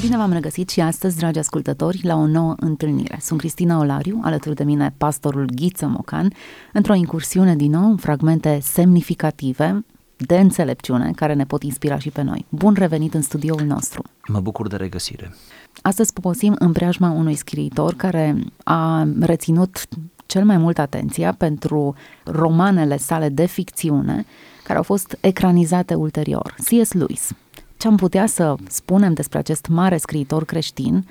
Bine 0.00 0.16
v-am 0.16 0.32
regăsit 0.32 0.68
și 0.68 0.80
astăzi, 0.80 1.16
dragi 1.16 1.38
ascultători, 1.38 2.00
la 2.02 2.14
o 2.14 2.26
nouă 2.26 2.54
întâlnire. 2.58 3.18
Sunt 3.20 3.38
Cristina 3.38 3.78
Olariu, 3.78 4.20
alături 4.22 4.54
de 4.54 4.64
mine 4.64 4.94
pastorul 4.96 5.50
Ghiță 5.54 5.86
Mocan, 5.86 6.32
într-o 6.72 6.94
incursiune 6.94 7.56
din 7.56 7.70
nou 7.70 7.90
în 7.90 7.96
fragmente 7.96 8.58
semnificative 8.62 9.84
de 10.16 10.38
înțelepciune 10.38 11.10
care 11.14 11.34
ne 11.34 11.44
pot 11.44 11.62
inspira 11.62 11.98
și 11.98 12.10
pe 12.10 12.22
noi. 12.22 12.44
Bun 12.48 12.74
revenit 12.78 13.14
în 13.14 13.22
studioul 13.22 13.62
nostru! 13.62 14.02
Mă 14.28 14.40
bucur 14.40 14.68
de 14.68 14.76
regăsire! 14.76 15.34
Astăzi 15.82 16.12
poposim 16.12 16.56
în 16.58 16.72
preajma 16.72 17.10
unui 17.10 17.34
scriitor 17.34 17.94
care 17.94 18.38
a 18.64 19.08
reținut 19.20 19.86
cel 20.26 20.44
mai 20.44 20.56
mult 20.56 20.78
atenția 20.78 21.32
pentru 21.32 21.94
romanele 22.24 22.96
sale 22.96 23.28
de 23.28 23.46
ficțiune 23.46 24.24
care 24.62 24.78
au 24.78 24.84
fost 24.84 25.16
ecranizate 25.20 25.94
ulterior. 25.94 26.54
C.S. 26.64 26.92
Lewis. 26.92 27.32
Ce 27.76 27.88
am 27.88 27.96
putea 27.96 28.26
să 28.26 28.54
spunem 28.68 29.12
despre 29.12 29.38
acest 29.38 29.66
mare 29.66 29.96
scriitor 29.96 30.44
creștin 30.44 31.08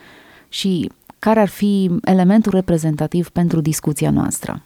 și 0.49 0.91
care 1.19 1.39
ar 1.39 1.47
fi 1.47 1.91
elementul 2.03 2.51
reprezentativ 2.51 3.29
pentru 3.29 3.61
discuția 3.61 4.09
noastră? 4.09 4.61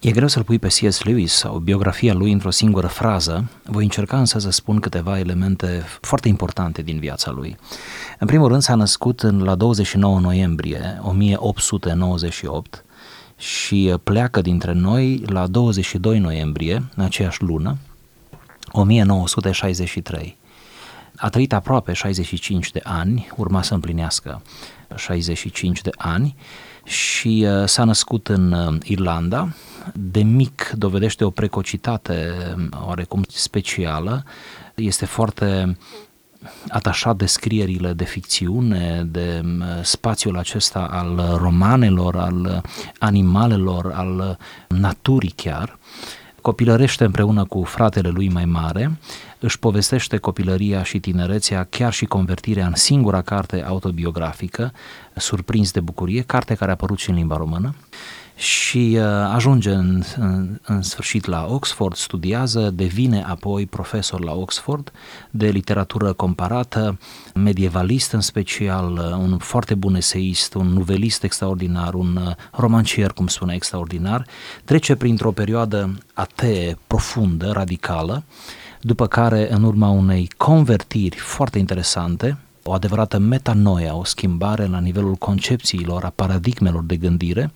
E 0.00 0.10
greu 0.10 0.28
să-l 0.28 0.42
pui 0.42 0.58
pe 0.58 0.66
C.S. 0.66 1.02
Lewis 1.02 1.32
sau 1.32 1.58
biografia 1.58 2.14
lui 2.14 2.32
într-o 2.32 2.50
singură 2.50 2.86
frază, 2.86 3.50
voi 3.64 3.82
încerca 3.82 4.18
însă 4.18 4.38
să 4.38 4.50
spun 4.50 4.80
câteva 4.80 5.18
elemente 5.18 5.82
foarte 6.00 6.28
importante 6.28 6.82
din 6.82 6.98
viața 6.98 7.30
lui. 7.30 7.56
În 8.18 8.26
primul 8.26 8.48
rând 8.48 8.62
s-a 8.62 8.74
născut 8.74 9.20
în, 9.20 9.42
la 9.42 9.54
29 9.54 10.20
noiembrie 10.20 11.00
1898 11.02 12.84
și 13.36 13.94
pleacă 14.02 14.40
dintre 14.40 14.72
noi 14.72 15.22
la 15.26 15.46
22 15.46 16.18
noiembrie, 16.18 16.82
în 16.94 17.04
aceeași 17.04 17.42
lună, 17.42 17.76
1963. 18.72 20.36
A 21.16 21.28
trăit 21.28 21.52
aproape 21.52 21.92
65 21.92 22.70
de 22.70 22.80
ani, 22.82 23.28
urma 23.36 23.62
să 23.62 23.74
împlinească 23.74 24.42
65 24.96 25.80
de 25.80 25.90
ani 25.96 26.36
și 26.84 27.46
uh, 27.48 27.66
s-a 27.66 27.84
născut 27.84 28.28
în 28.28 28.52
uh, 28.52 28.76
Irlanda. 28.84 29.48
De 29.94 30.22
mic 30.22 30.72
dovedește 30.76 31.24
o 31.24 31.30
precocitate 31.30 32.30
uh, 32.56 32.66
oarecum 32.86 33.22
specială. 33.28 34.24
Este 34.74 35.04
foarte 35.04 35.76
atașat 36.68 37.16
de 37.16 37.26
scrierile 37.26 37.92
de 37.92 38.04
ficțiune, 38.04 39.08
de 39.10 39.42
spațiul 39.82 40.38
acesta 40.38 40.88
al 40.90 41.36
romanelor, 41.40 42.16
al 42.16 42.62
animalelor, 42.98 43.92
al 43.92 44.38
naturii 44.68 45.32
chiar. 45.36 45.78
Copilărește 46.40 47.04
împreună 47.04 47.44
cu 47.44 47.62
fratele 47.62 48.08
lui 48.08 48.28
mai 48.28 48.44
mare, 48.44 48.98
își 49.44 49.58
povestește 49.58 50.16
copilăria 50.16 50.82
și 50.82 51.00
tinerețea, 51.00 51.66
chiar 51.70 51.92
și 51.92 52.04
convertirea 52.04 52.66
în 52.66 52.74
singura 52.74 53.22
carte 53.22 53.62
autobiografică, 53.62 54.72
Surprins 55.16 55.70
de 55.70 55.80
bucurie, 55.80 56.22
carte 56.22 56.54
care 56.54 56.70
a 56.70 56.74
apărut 56.74 56.98
și 56.98 57.10
în 57.10 57.16
limba 57.16 57.36
română 57.36 57.74
și 58.36 58.96
uh, 58.98 59.04
ajunge 59.34 59.70
în, 59.70 60.02
în, 60.16 60.60
în 60.62 60.82
sfârșit 60.82 61.26
la 61.26 61.46
Oxford, 61.48 61.96
studiază, 61.96 62.70
devine 62.70 63.22
apoi 63.22 63.66
profesor 63.66 64.24
la 64.24 64.32
Oxford 64.32 64.92
de 65.30 65.48
literatură 65.48 66.12
comparată, 66.12 66.98
medievalist 67.34 68.12
în 68.12 68.20
special, 68.20 68.92
uh, 68.92 69.16
un 69.18 69.38
foarte 69.38 69.74
bun 69.74 69.94
eseist, 69.94 70.54
un 70.54 70.66
nuvelist 70.66 71.22
extraordinar, 71.22 71.94
un 71.94 72.16
uh, 72.16 72.34
romancier, 72.52 73.12
cum 73.12 73.26
spune, 73.26 73.54
extraordinar, 73.54 74.26
trece 74.64 74.94
printr-o 74.94 75.32
perioadă 75.32 75.98
atee 76.14 76.78
profundă, 76.86 77.50
radicală, 77.50 78.22
după 78.86 79.06
care, 79.06 79.52
în 79.52 79.62
urma 79.62 79.88
unei 79.88 80.30
convertiri 80.36 81.16
foarte 81.16 81.58
interesante, 81.58 82.38
o 82.62 82.72
adevărată 82.72 83.18
metanoia, 83.18 83.96
o 83.96 84.04
schimbare 84.04 84.66
la 84.66 84.78
nivelul 84.78 85.14
concepțiilor, 85.14 86.04
a 86.04 86.12
paradigmelor 86.14 86.82
de 86.82 86.96
gândire, 86.96 87.52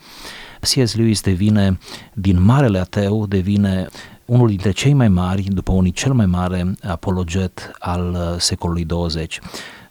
C.S. 0.60 0.94
Lewis 0.94 1.20
devine, 1.20 1.78
din 2.12 2.42
marele 2.42 2.78
ateu, 2.78 3.27
devine 3.27 3.86
unul 4.24 4.48
dintre 4.48 4.70
cei 4.70 4.92
mai 4.92 5.08
mari, 5.08 5.42
după 5.42 5.72
unii 5.72 5.92
cel 5.92 6.12
mai 6.12 6.27
mare 6.27 6.74
apologet 6.83 7.72
al 7.78 8.11
uh, 8.11 8.40
secolului 8.40 8.84
20. 8.84 9.40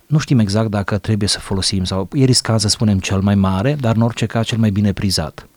Nu 0.06 0.18
știm 0.18 0.40
exact 0.40 0.70
dacă 0.70 0.98
trebuie 0.98 1.30
să 1.30 1.40
folosim 1.40 1.84
sau 1.84 2.08
e 2.14 2.26
riscat 2.26 2.60
să 2.60 2.68
spunem 2.68 3.00
cel 3.00 3.22
mai 3.22 3.36
mare, 3.36 3.78
dar 3.80 3.96
în 3.96 4.02
orice 4.02 4.26
caz 4.26 4.46
cel 4.46 4.58
mai 4.58 4.70
bine 4.70 4.94
prizat. 4.94 5.48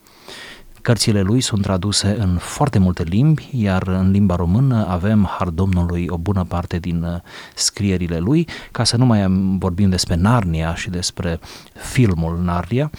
Cărțile 0.82 1.20
lui 1.20 1.40
sunt 1.40 1.62
traduse 1.62 2.16
în 2.18 2.36
foarte 2.36 2.78
multe 2.78 3.02
limbi, 3.02 3.48
iar 3.52 3.86
în 3.86 4.10
limba 4.10 4.34
română 4.34 4.86
avem, 4.88 5.28
har 5.38 5.48
Domnului, 5.48 6.06
o 6.08 6.16
bună 6.16 6.44
parte 6.44 6.78
din 6.78 7.02
uh, 7.02 7.20
scrierile 7.54 8.18
lui, 8.18 8.48
ca 8.70 8.84
să 8.84 8.96
nu 8.96 9.04
mai 9.04 9.26
vorbim 9.58 9.90
despre 9.90 10.14
Narnia 10.14 10.74
și 10.74 10.90
despre 10.90 11.40
filmul 11.74 12.38
Narnia, 12.42 12.90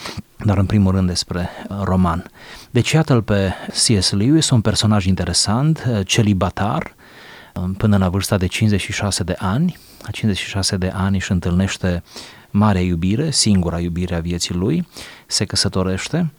dar 0.46 0.58
în 0.58 0.66
primul 0.66 0.92
rând 0.92 1.08
despre 1.08 1.50
uh, 1.70 1.78
roman. 1.84 2.32
Deci 2.72 2.92
iată-l 2.92 3.22
pe 3.22 3.54
C.S. 3.68 4.12
Lewis, 4.12 4.50
un 4.50 4.62
personaj 4.62 5.06
interesant, 5.06 5.86
uh, 5.90 6.00
celibatar, 6.06 6.96
până 7.78 7.98
la 7.98 8.10
vârsta 8.10 8.38
de 8.38 8.46
56 8.46 9.24
de 9.24 9.36
ani. 9.38 9.78
A 10.04 10.12
56 10.12 10.78
de 10.78 10.92
ani 10.96 11.16
își 11.16 11.32
întâlnește 11.32 12.04
marea 12.52 12.82
iubire, 12.82 13.32
singura 13.32 13.80
iubire 13.80 14.16
a 14.16 14.20
vieții 14.20 14.56
lui, 14.56 14.88
se 15.28 15.46
căsătorește 15.46 16.32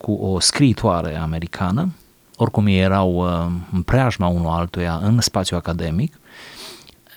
cu 0.00 0.12
o 0.12 0.40
scriitoare 0.40 1.16
americană, 1.16 1.92
oricum 2.36 2.66
ei 2.66 2.78
erau 2.78 3.14
uh, 3.14 3.52
în 3.72 3.82
preajma 3.82 4.26
unul 4.26 4.50
altuia 4.50 5.00
în 5.02 5.20
spațiu 5.20 5.56
academic 5.56 6.18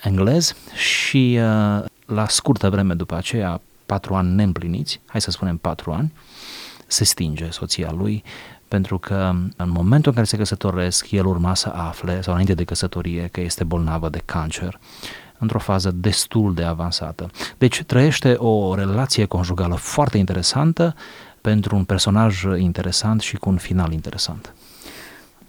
englez 0.04 0.56
și 0.74 1.40
uh, 1.40 1.84
la 2.06 2.28
scurtă 2.28 2.70
vreme 2.70 2.94
după 2.94 3.16
aceea, 3.16 3.62
patru 3.86 4.14
ani 4.14 4.36
neîmpliniți, 4.36 5.02
hai 5.06 5.22
să 5.22 5.32
spunem 5.32 5.58
patru 5.58 5.92
ani, 5.92 6.14
se 6.88 7.04
stinge 7.04 7.50
soția 7.50 7.92
lui 7.92 8.24
pentru 8.68 8.98
că 8.98 9.34
în 9.56 9.70
momentul 9.70 10.10
în 10.10 10.14
care 10.14 10.26
se 10.26 10.38
căsătoresc, 10.38 11.12
el 11.12 11.26
urma 11.26 11.56
să 11.56 11.70
afle, 11.70 12.22
sau 12.22 12.32
înainte 12.32 12.54
de 12.54 12.64
căsătorie, 12.64 13.30
că 13.32 13.42
este 13.42 13.64
bolnavă 13.64 14.10
de 14.10 14.22
cancer 14.26 14.80
într-o 15.38 15.60
fază 15.60 15.92
destul 15.92 16.54
de 16.54 16.64
avansată. 16.64 17.30
Deci 17.58 17.84
trăiește 17.84 18.34
o 18.34 18.76
relație 18.76 19.26
conjugală 19.26 19.76
foarte 19.76 20.18
interesantă, 20.18 20.96
pentru 21.44 21.76
un 21.76 21.84
personaj 21.84 22.44
interesant 22.58 23.22
și 23.22 23.36
cu 23.36 23.50
un 23.50 23.58
final 23.58 23.92
interesant. 23.92 24.54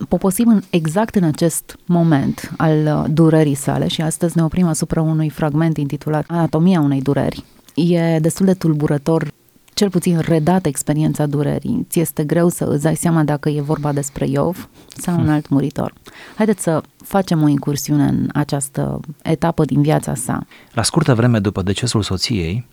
Poposim 0.09 0.49
în, 0.49 0.63
exact 0.71 1.15
în 1.15 1.25
acest 1.25 1.77
moment 1.87 2.53
al 2.57 2.87
uh, 2.87 3.05
durerii 3.11 3.55
sale 3.55 3.89
și 3.89 4.01
astăzi 4.01 4.37
ne 4.37 4.45
oprim 4.45 4.67
asupra 4.67 5.03
unui 5.03 5.31
fragment 5.31 5.77
intitulat 5.77 6.25
Anatomia 6.29 6.81
unei 6.81 7.03
dureri. 7.03 7.45
E 7.75 8.19
destul 8.19 8.47
de 8.47 8.55
tulburător 8.55 9.33
cel 9.75 9.91
puțin 9.91 10.19
redat 10.19 10.67
experiența 10.67 11.27
durerii. 11.27 11.87
Ți 11.91 12.01
este 12.01 12.25
greu 12.25 12.49
să 12.49 12.65
îți 12.65 12.83
dai 12.83 12.97
seama 12.97 13.23
dacă 13.23 13.49
e 13.49 13.61
vorba 13.61 13.93
despre 13.93 14.29
Iov 14.29 14.69
sau 14.97 15.19
un 15.19 15.29
alt 15.35 15.49
muritor. 15.49 15.93
Haideți 16.37 16.63
să 16.63 16.83
facem 16.97 17.43
o 17.43 17.49
incursiune 17.49 18.05
în 18.05 18.29
această 18.33 19.01
etapă 19.23 19.65
din 19.65 19.83
viața 19.83 20.15
sa. 20.15 20.47
La 20.73 20.83
scurtă 20.83 21.15
vreme 21.15 21.39
după 21.39 21.63
decesul 21.63 22.03
soției, 22.03 22.67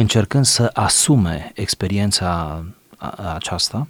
încercând 0.00 0.44
să 0.44 0.70
asume 0.72 1.52
experiența 1.54 2.62
aceasta, 3.34 3.88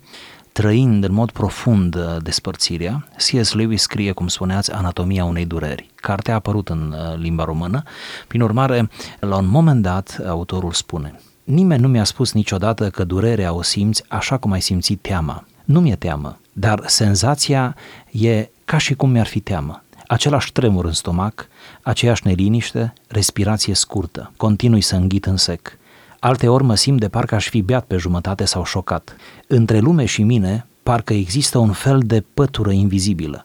trăind 0.53 1.05
în 1.05 1.13
mod 1.13 1.31
profund 1.31 1.95
uh, 1.95 2.17
despărțirea, 2.23 3.09
C.S. 3.17 3.53
Lewis 3.53 3.83
scrie, 3.83 4.13
cum 4.13 4.29
spuneați, 4.29 4.73
Anatomia 4.73 5.25
unei 5.25 5.47
dureri. 5.47 5.91
Cartea 5.95 6.33
a 6.33 6.37
apărut 6.37 6.69
în 6.69 6.95
uh, 6.97 7.19
limba 7.19 7.45
română, 7.45 7.83
prin 8.27 8.41
urmare, 8.41 8.91
la 9.21 9.37
un 9.37 9.47
moment 9.47 9.83
dat, 9.83 10.21
autorul 10.29 10.73
spune 10.73 11.21
Nimeni 11.45 11.81
nu 11.81 11.89
mi-a 11.89 12.05
spus 12.05 12.33
niciodată 12.33 12.91
că 12.91 13.05
durerea 13.05 13.53
o 13.53 13.63
simți 13.63 14.03
așa 14.09 14.37
cum 14.37 14.53
ai 14.53 14.61
simțit 14.61 15.01
teama. 15.01 15.45
Nu 15.65 15.81
mi-e 15.81 15.97
teamă, 15.97 16.39
dar 16.53 16.83
senzația 16.87 17.77
e 18.11 18.49
ca 18.65 18.79
și 18.79 18.95
cum 18.95 19.11
mi-ar 19.11 19.27
fi 19.27 19.41
teamă. 19.41 19.83
Același 20.07 20.53
tremur 20.53 20.85
în 20.85 20.93
stomac, 20.93 21.49
aceeași 21.83 22.27
neliniște, 22.27 22.93
respirație 23.09 23.75
scurtă, 23.75 24.33
continui 24.37 24.81
să 24.81 24.97
înghit 24.97 25.27
în 25.27 25.37
sec. 25.37 25.79
Alte 26.21 26.49
ori 26.49 26.65
mă 26.65 26.75
simt 26.75 27.01
de 27.01 27.09
parcă 27.09 27.35
aș 27.35 27.49
fi 27.49 27.63
beat 27.63 27.85
pe 27.85 27.97
jumătate 27.97 28.45
sau 28.45 28.65
șocat. 28.65 29.17
Între 29.47 29.79
lume 29.79 30.05
și 30.05 30.23
mine, 30.23 30.67
parcă 30.83 31.13
există 31.13 31.59
un 31.59 31.73
fel 31.73 31.99
de 32.05 32.25
pătură 32.35 32.71
invizibilă. 32.71 33.45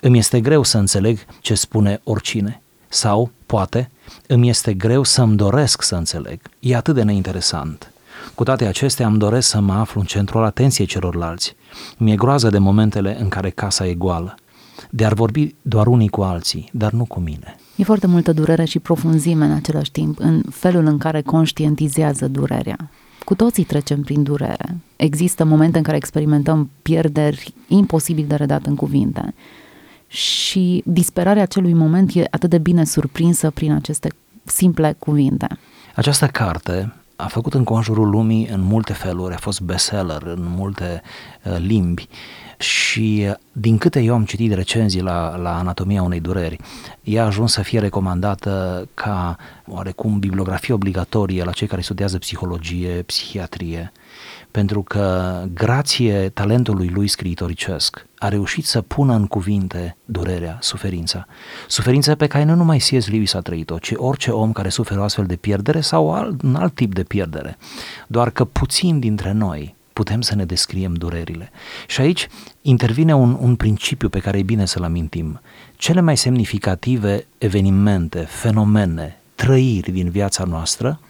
Îmi 0.00 0.18
este 0.18 0.40
greu 0.40 0.62
să 0.62 0.78
înțeleg 0.78 1.18
ce 1.40 1.54
spune 1.54 2.00
oricine. 2.04 2.62
Sau, 2.88 3.30
poate, 3.46 3.90
îmi 4.26 4.48
este 4.48 4.74
greu 4.74 5.02
să-mi 5.02 5.36
doresc 5.36 5.82
să 5.82 5.94
înțeleg. 5.94 6.40
E 6.60 6.76
atât 6.76 6.94
de 6.94 7.02
neinteresant. 7.02 7.90
Cu 8.34 8.44
toate 8.44 8.64
acestea 8.66 9.06
îmi 9.06 9.18
doresc 9.18 9.48
să 9.48 9.60
mă 9.60 9.72
aflu 9.72 10.00
în 10.00 10.06
centrul 10.06 10.44
atenției 10.44 10.86
celorlalți. 10.86 11.56
Mi-e 11.96 12.14
groază 12.14 12.50
de 12.50 12.58
momentele 12.58 13.16
în 13.20 13.28
care 13.28 13.50
casa 13.50 13.86
e 13.86 13.94
goală. 13.94 14.34
De 14.96 15.04
ar 15.04 15.14
vorbi 15.14 15.54
doar 15.62 15.86
unii 15.86 16.08
cu 16.08 16.22
alții, 16.22 16.68
dar 16.72 16.92
nu 16.92 17.04
cu 17.04 17.20
mine. 17.20 17.56
E 17.76 17.84
foarte 17.84 18.06
multă 18.06 18.32
durere 18.32 18.64
și 18.64 18.78
profunzime 18.78 19.44
în 19.44 19.50
același 19.52 19.90
timp, 19.90 20.18
în 20.18 20.42
felul 20.50 20.86
în 20.86 20.98
care 20.98 21.22
conștientizează 21.22 22.28
durerea. 22.28 22.90
Cu 23.24 23.34
toții 23.34 23.64
trecem 23.64 24.00
prin 24.00 24.22
durere. 24.22 24.76
Există 24.96 25.44
momente 25.44 25.78
în 25.78 25.84
care 25.84 25.96
experimentăm 25.96 26.70
pierderi 26.82 27.54
imposibil 27.68 28.24
de 28.28 28.34
redat 28.34 28.66
în 28.66 28.74
cuvinte. 28.74 29.34
Și 30.06 30.82
disperarea 30.86 31.42
acelui 31.42 31.72
moment 31.72 32.14
e 32.14 32.24
atât 32.30 32.50
de 32.50 32.58
bine 32.58 32.84
surprinsă 32.84 33.50
prin 33.50 33.72
aceste 33.72 34.08
simple 34.44 34.96
cuvinte. 34.98 35.46
Această 35.94 36.26
carte 36.26 36.92
a 37.16 37.26
făcut 37.26 37.54
înconjurul 37.54 38.08
lumii 38.08 38.46
în 38.46 38.60
multe 38.60 38.92
feluri, 38.92 39.34
a 39.34 39.38
fost 39.38 39.60
bestseller 39.60 40.22
în 40.22 40.46
multe 40.56 41.02
uh, 41.44 41.56
limbi 41.58 42.08
și 42.58 43.26
uh, 43.28 43.34
din 43.52 43.78
câte 43.78 44.00
eu 44.00 44.14
am 44.14 44.24
citit 44.24 44.52
recenzii 44.52 45.00
la, 45.00 45.36
la 45.36 45.58
Anatomia 45.58 46.02
unei 46.02 46.20
dureri, 46.20 46.56
ea 47.02 47.22
a 47.22 47.26
ajuns 47.26 47.52
să 47.52 47.62
fie 47.62 47.78
recomandată 47.78 48.88
ca 48.94 49.36
oarecum 49.66 50.18
bibliografie 50.18 50.74
obligatorie 50.74 51.44
la 51.44 51.52
cei 51.52 51.66
care 51.66 51.80
studiază 51.80 52.18
psihologie, 52.18 53.02
psihiatrie, 53.06 53.92
pentru 54.50 54.82
că 54.82 55.42
grație 55.54 56.28
talentului 56.28 56.88
lui 56.88 57.08
scriitoricesc 57.08 58.06
a 58.18 58.28
reușit 58.28 58.64
să 58.64 58.80
pună 58.80 59.14
în 59.14 59.26
cuvinte 59.26 59.96
durerea, 60.04 60.58
suferința. 60.60 61.26
Suferința 61.68 62.14
pe 62.14 62.26
care 62.26 62.44
nu 62.44 62.54
numai 62.54 62.78
C.S. 62.78 63.08
Lewis 63.08 63.34
a 63.34 63.40
trăit-o, 63.40 63.78
ci 63.78 63.92
orice 63.96 64.30
om 64.30 64.52
care 64.52 64.68
suferă 64.68 65.00
o 65.00 65.02
astfel 65.02 65.26
de 65.26 65.36
pierdere 65.36 65.80
sau 65.80 66.14
alt, 66.14 66.42
un 66.42 66.54
alt 66.54 66.74
tip 66.74 66.94
de 66.94 67.02
pierdere. 67.02 67.58
Doar 68.06 68.30
că 68.30 68.44
puțin 68.44 68.98
dintre 68.98 69.32
noi 69.32 69.75
putem 69.96 70.20
să 70.20 70.34
ne 70.34 70.44
descriem 70.44 70.94
durerile. 70.94 71.50
Și 71.86 72.00
aici 72.00 72.28
intervine 72.62 73.14
un, 73.14 73.36
un 73.40 73.56
principiu 73.56 74.08
pe 74.08 74.18
care 74.18 74.38
e 74.38 74.42
bine 74.42 74.64
să-l 74.64 74.82
amintim. 74.82 75.40
Cele 75.76 76.00
mai 76.00 76.16
semnificative 76.16 77.26
evenimente, 77.38 78.18
fenomene, 78.18 79.20
trăiri 79.34 79.90
din 79.90 80.10
viața 80.10 80.44
noastră 80.44 81.00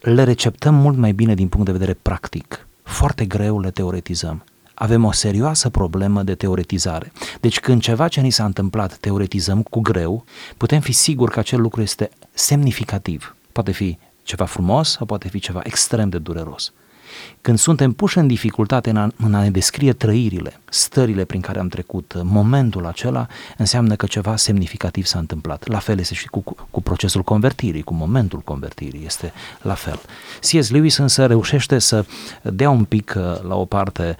le 0.00 0.22
receptăm 0.22 0.74
mult 0.74 0.96
mai 0.96 1.12
bine 1.12 1.34
din 1.34 1.48
punct 1.48 1.66
de 1.66 1.72
vedere 1.72 1.98
practic. 2.02 2.66
Foarte 2.82 3.24
greu 3.24 3.60
le 3.60 3.70
teoretizăm. 3.70 4.44
Avem 4.74 5.04
o 5.04 5.12
serioasă 5.12 5.68
problemă 5.70 6.22
de 6.22 6.34
teoretizare. 6.34 7.12
Deci 7.40 7.60
când 7.60 7.80
ceva 7.80 8.08
ce 8.08 8.20
ni 8.20 8.30
s-a 8.30 8.44
întâmplat 8.44 8.96
teoretizăm 8.96 9.62
cu 9.62 9.80
greu, 9.80 10.24
putem 10.56 10.80
fi 10.80 10.92
siguri 10.92 11.32
că 11.32 11.38
acel 11.38 11.60
lucru 11.60 11.80
este 11.82 12.10
semnificativ. 12.32 13.36
Poate 13.52 13.72
fi 13.72 13.98
ceva 14.22 14.44
frumos 14.44 14.90
sau 14.90 15.06
poate 15.06 15.28
fi 15.28 15.38
ceva 15.38 15.60
extrem 15.64 16.08
de 16.08 16.18
dureros. 16.18 16.72
Când 17.40 17.58
suntem 17.58 17.92
puși 17.92 18.18
în 18.18 18.26
dificultate 18.26 18.90
în 18.90 18.96
a, 18.96 19.10
în 19.16 19.34
a 19.34 19.42
ne 19.42 19.50
descrie 19.50 19.92
trăirile, 19.92 20.60
stările 20.68 21.24
prin 21.24 21.40
care 21.40 21.58
am 21.58 21.68
trecut, 21.68 22.20
momentul 22.22 22.86
acela, 22.86 23.26
înseamnă 23.56 23.96
că 23.96 24.06
ceva 24.06 24.36
semnificativ 24.36 25.04
s-a 25.04 25.18
întâmplat. 25.18 25.68
La 25.68 25.78
fel 25.78 25.98
este 25.98 26.14
și 26.14 26.26
cu, 26.26 26.44
cu 26.70 26.82
procesul 26.82 27.22
convertirii, 27.22 27.82
cu 27.82 27.94
momentul 27.94 28.40
convertirii, 28.40 29.04
este 29.04 29.32
la 29.62 29.74
fel. 29.74 30.00
C.S. 30.40 30.70
Lewis 30.70 30.96
însă 30.96 31.26
reușește 31.26 31.78
să 31.78 32.04
dea 32.42 32.70
un 32.70 32.84
pic 32.84 33.14
uh, 33.16 33.42
la 33.48 33.54
o 33.56 33.64
parte 33.64 34.16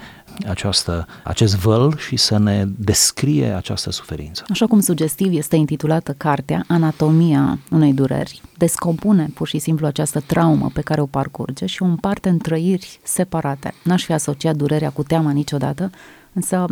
această, 0.49 1.07
acest 1.25 1.57
văl 1.57 1.97
și 1.99 2.17
să 2.17 2.39
ne 2.39 2.65
descrie 2.67 3.47
această 3.47 3.91
suferință. 3.91 4.45
Așa 4.49 4.67
cum 4.67 4.81
sugestiv 4.81 5.33
este 5.33 5.57
intitulată 5.57 6.13
cartea 6.13 6.65
Anatomia 6.69 7.59
unei 7.71 7.93
dureri, 7.93 8.41
descompune 8.57 9.31
pur 9.35 9.49
și 9.49 9.59
simplu 9.59 9.87
această 9.87 10.21
traumă 10.21 10.71
pe 10.73 10.81
care 10.81 11.01
o 11.01 11.07
parcurge 11.07 11.67
și 11.67 11.83
o 11.83 11.87
împarte 11.87 12.29
în 12.29 12.39
trăiri 12.39 13.01
separate. 13.03 13.75
N-aș 13.83 14.05
fi 14.05 14.13
asociat 14.13 14.57
durerea 14.57 14.91
cu 14.91 15.03
teama 15.03 15.31
niciodată, 15.31 15.91
însă 16.33 16.67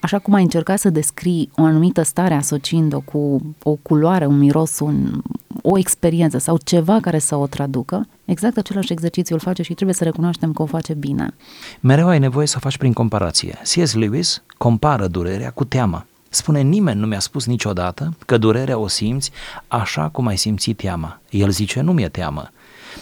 așa 0.00 0.18
cum 0.18 0.34
ai 0.34 0.42
încercat 0.42 0.78
să 0.78 0.90
descrii 0.90 1.50
o 1.56 1.62
anumită 1.62 2.02
stare 2.02 2.34
asociind-o 2.34 3.00
cu 3.00 3.40
o 3.62 3.70
culoare, 3.70 4.26
un 4.26 4.38
miros, 4.38 4.78
un, 4.78 5.22
o 5.62 5.78
experiență 5.78 6.38
sau 6.38 6.58
ceva 6.64 7.00
care 7.00 7.18
să 7.18 7.36
o 7.36 7.46
traducă, 7.46 8.06
exact 8.24 8.56
același 8.56 8.92
exercițiu 8.92 9.34
îl 9.34 9.40
face 9.40 9.62
și 9.62 9.74
trebuie 9.74 9.96
să 9.96 10.04
recunoaștem 10.04 10.52
că 10.52 10.62
o 10.62 10.66
face 10.66 10.94
bine. 10.94 11.34
Mereu 11.80 12.08
ai 12.08 12.18
nevoie 12.18 12.46
să 12.46 12.54
o 12.56 12.60
faci 12.60 12.78
prin 12.78 12.92
comparație. 12.92 13.58
C.S. 13.62 13.94
Lewis 13.94 14.42
compară 14.58 15.06
durerea 15.06 15.50
cu 15.50 15.64
teama. 15.64 16.06
Spune, 16.28 16.60
nimeni 16.60 17.00
nu 17.00 17.06
mi-a 17.06 17.18
spus 17.18 17.46
niciodată 17.46 18.16
că 18.26 18.38
durerea 18.38 18.78
o 18.78 18.88
simți 18.88 19.30
așa 19.68 20.08
cum 20.08 20.26
ai 20.26 20.36
simțit 20.36 20.76
teama. 20.76 21.20
El 21.30 21.50
zice, 21.50 21.80
nu 21.80 21.92
mi-e 21.92 22.08
teamă, 22.08 22.50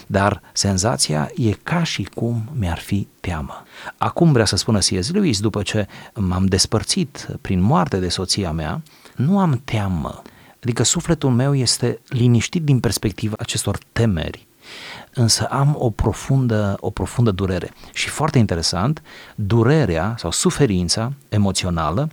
dar 0.07 0.41
senzația 0.53 1.31
e 1.35 1.51
ca 1.51 1.83
și 1.83 2.03
cum 2.15 2.49
mi-ar 2.53 2.79
fi 2.79 3.07
teamă. 3.19 3.63
Acum 3.97 4.31
vrea 4.31 4.45
să 4.45 4.55
spună 4.55 4.77
C.S. 4.77 5.11
Lewis, 5.11 5.39
după 5.39 5.61
ce 5.61 5.87
m-am 6.13 6.45
despărțit 6.45 7.27
prin 7.41 7.61
moarte 7.61 7.99
de 7.99 8.09
soția 8.09 8.51
mea, 8.51 8.81
nu 9.15 9.39
am 9.39 9.61
teamă. 9.63 10.21
Adică 10.63 10.83
sufletul 10.83 11.29
meu 11.29 11.55
este 11.55 11.99
liniștit 12.07 12.63
din 12.63 12.79
perspectiva 12.79 13.35
acestor 13.39 13.77
temeri 13.91 14.47
însă 15.13 15.45
am 15.45 15.75
o 15.79 15.89
profundă, 15.89 16.77
o 16.79 16.89
profundă 16.89 17.31
durere. 17.31 17.71
Și 17.93 18.09
foarte 18.09 18.37
interesant, 18.37 19.01
durerea 19.35 20.15
sau 20.17 20.31
suferința 20.31 21.13
emoțională 21.29 22.09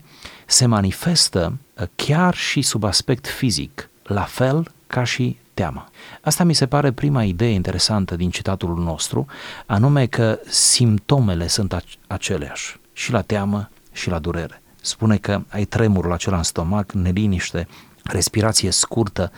se 0.46 0.66
manifestă 0.66 1.58
uh, 1.74 1.86
chiar 1.94 2.34
și 2.34 2.62
sub 2.62 2.84
aspect 2.84 3.26
fizic, 3.26 3.90
la 4.02 4.22
fel 4.22 4.72
ca 4.86 5.04
și 5.04 5.36
teama. 5.54 5.88
Asta 6.20 6.44
mi 6.44 6.54
se 6.54 6.66
pare 6.66 6.92
prima 6.92 7.24
idee 7.24 7.50
interesantă 7.50 8.16
din 8.16 8.30
citatul 8.30 8.76
nostru, 8.78 9.26
anume 9.66 10.06
că 10.06 10.38
simptomele 10.48 11.46
sunt 11.46 11.84
aceleași 12.06 12.80
și 12.92 13.12
la 13.12 13.20
teamă 13.20 13.70
și 13.92 14.08
la 14.08 14.18
durere. 14.18 14.62
Spune 14.80 15.16
că 15.16 15.42
ai 15.48 15.64
tremurul 15.64 16.12
acela 16.12 16.36
în 16.36 16.42
stomac, 16.42 16.92
neliniște, 16.92 17.68
respirație 18.02 18.70
scurtă, 18.70 19.32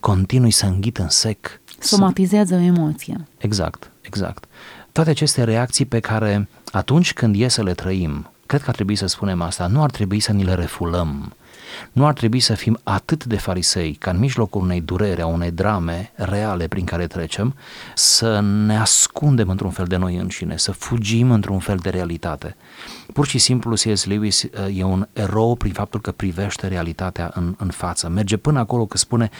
continui 0.00 0.50
să 0.50 0.66
înghit 0.66 0.98
în 0.98 1.08
sec. 1.08 1.60
Somatizează 1.78 2.54
o 2.54 2.58
emoție. 2.58 3.26
Exact, 3.38 3.90
exact. 4.00 4.44
Toate 4.92 5.10
aceste 5.10 5.44
reacții 5.44 5.84
pe 5.84 6.00
care 6.00 6.48
atunci 6.70 7.12
când 7.12 7.40
e 7.40 7.48
să 7.48 7.62
le 7.62 7.74
trăim, 7.74 8.30
cred 8.46 8.62
că 8.62 8.68
ar 8.68 8.74
trebui 8.74 8.96
să 8.96 9.06
spunem 9.06 9.40
asta, 9.40 9.66
nu 9.66 9.82
ar 9.82 9.90
trebui 9.90 10.20
să 10.20 10.32
ni 10.32 10.44
le 10.44 10.54
refulăm, 10.54 11.36
nu 11.92 12.06
ar 12.06 12.12
trebui 12.12 12.40
să 12.40 12.54
fim 12.54 12.78
atât 12.82 13.24
de 13.24 13.36
farisei 13.36 13.92
ca 13.92 14.10
în 14.10 14.18
mijlocul 14.18 14.60
unei 14.60 14.80
durere, 14.80 15.22
a 15.22 15.26
unei 15.26 15.50
drame 15.50 16.12
reale 16.14 16.66
prin 16.66 16.84
care 16.84 17.06
trecem, 17.06 17.54
să 17.94 18.40
ne 18.40 18.78
ascundem 18.78 19.48
într-un 19.48 19.70
fel 19.70 19.86
de 19.86 19.96
noi 19.96 20.16
înșine, 20.16 20.56
să 20.56 20.72
fugim 20.72 21.30
într-un 21.30 21.58
fel 21.58 21.76
de 21.76 21.88
realitate. 21.88 22.56
Pur 23.12 23.26
și 23.26 23.38
simplu 23.38 23.74
C.S. 23.74 24.04
Lewis 24.04 24.42
uh, 24.42 24.78
e 24.78 24.82
un 24.82 25.08
erou 25.12 25.56
prin 25.56 25.72
faptul 25.72 26.00
că 26.00 26.12
privește 26.12 26.68
realitatea 26.68 27.30
în, 27.34 27.54
în 27.58 27.68
față. 27.68 28.08
Merge 28.08 28.36
până 28.36 28.58
acolo 28.58 28.86
că 28.86 28.96
spune 28.96 29.30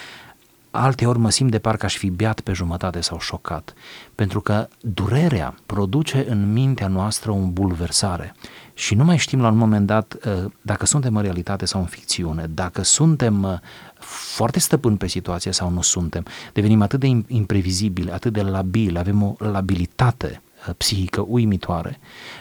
alte 0.70 1.06
ori 1.06 1.18
mă 1.18 1.30
simt 1.30 1.50
de 1.50 1.58
parcă 1.58 1.86
aș 1.86 1.96
fi 1.96 2.10
beat 2.10 2.40
pe 2.40 2.52
jumătate 2.52 3.00
sau 3.00 3.18
șocat, 3.20 3.74
pentru 4.14 4.40
că 4.40 4.68
durerea 4.80 5.54
produce 5.66 6.24
în 6.28 6.52
mintea 6.52 6.88
noastră 6.88 7.30
un 7.30 7.52
bulversare 7.52 8.34
și 8.74 8.94
nu 8.94 9.04
mai 9.04 9.16
știm 9.16 9.40
la 9.40 9.48
un 9.48 9.56
moment 9.56 9.86
dat 9.86 10.16
uh, 10.26 10.50
dacă 10.62 10.86
suntem 10.86 11.16
în 11.16 11.22
realitate 11.22 11.64
sau 11.64 11.80
în 11.80 11.86
ficțiune, 11.86 12.46
dacă 12.54 12.82
suntem 12.82 13.42
uh, 13.42 13.58
foarte 13.98 14.58
stăpâni 14.58 14.96
pe 14.96 15.06
situație 15.06 15.52
sau 15.52 15.70
nu 15.70 15.82
suntem, 15.82 16.24
devenim 16.52 16.82
atât 16.82 17.00
de 17.00 17.22
imprevizibili, 17.26 18.10
atât 18.10 18.32
de 18.32 18.42
labili, 18.42 18.98
avem 18.98 19.22
o 19.22 19.34
labilitate 19.38 20.42
uh, 20.68 20.74
psihică 20.76 21.24
uimitoare. 21.28 21.98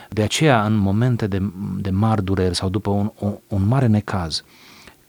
De 0.10 0.22
aceea, 0.22 0.66
în 0.66 0.76
momente 0.76 1.28
de, 1.28 1.52
de 1.78 1.90
mari 1.90 2.24
dureri 2.24 2.56
sau 2.56 2.70
după 2.70 2.90
un, 2.90 3.12
un, 3.20 3.38
un 3.48 3.68
mare 3.68 3.88
necaz, 3.88 4.44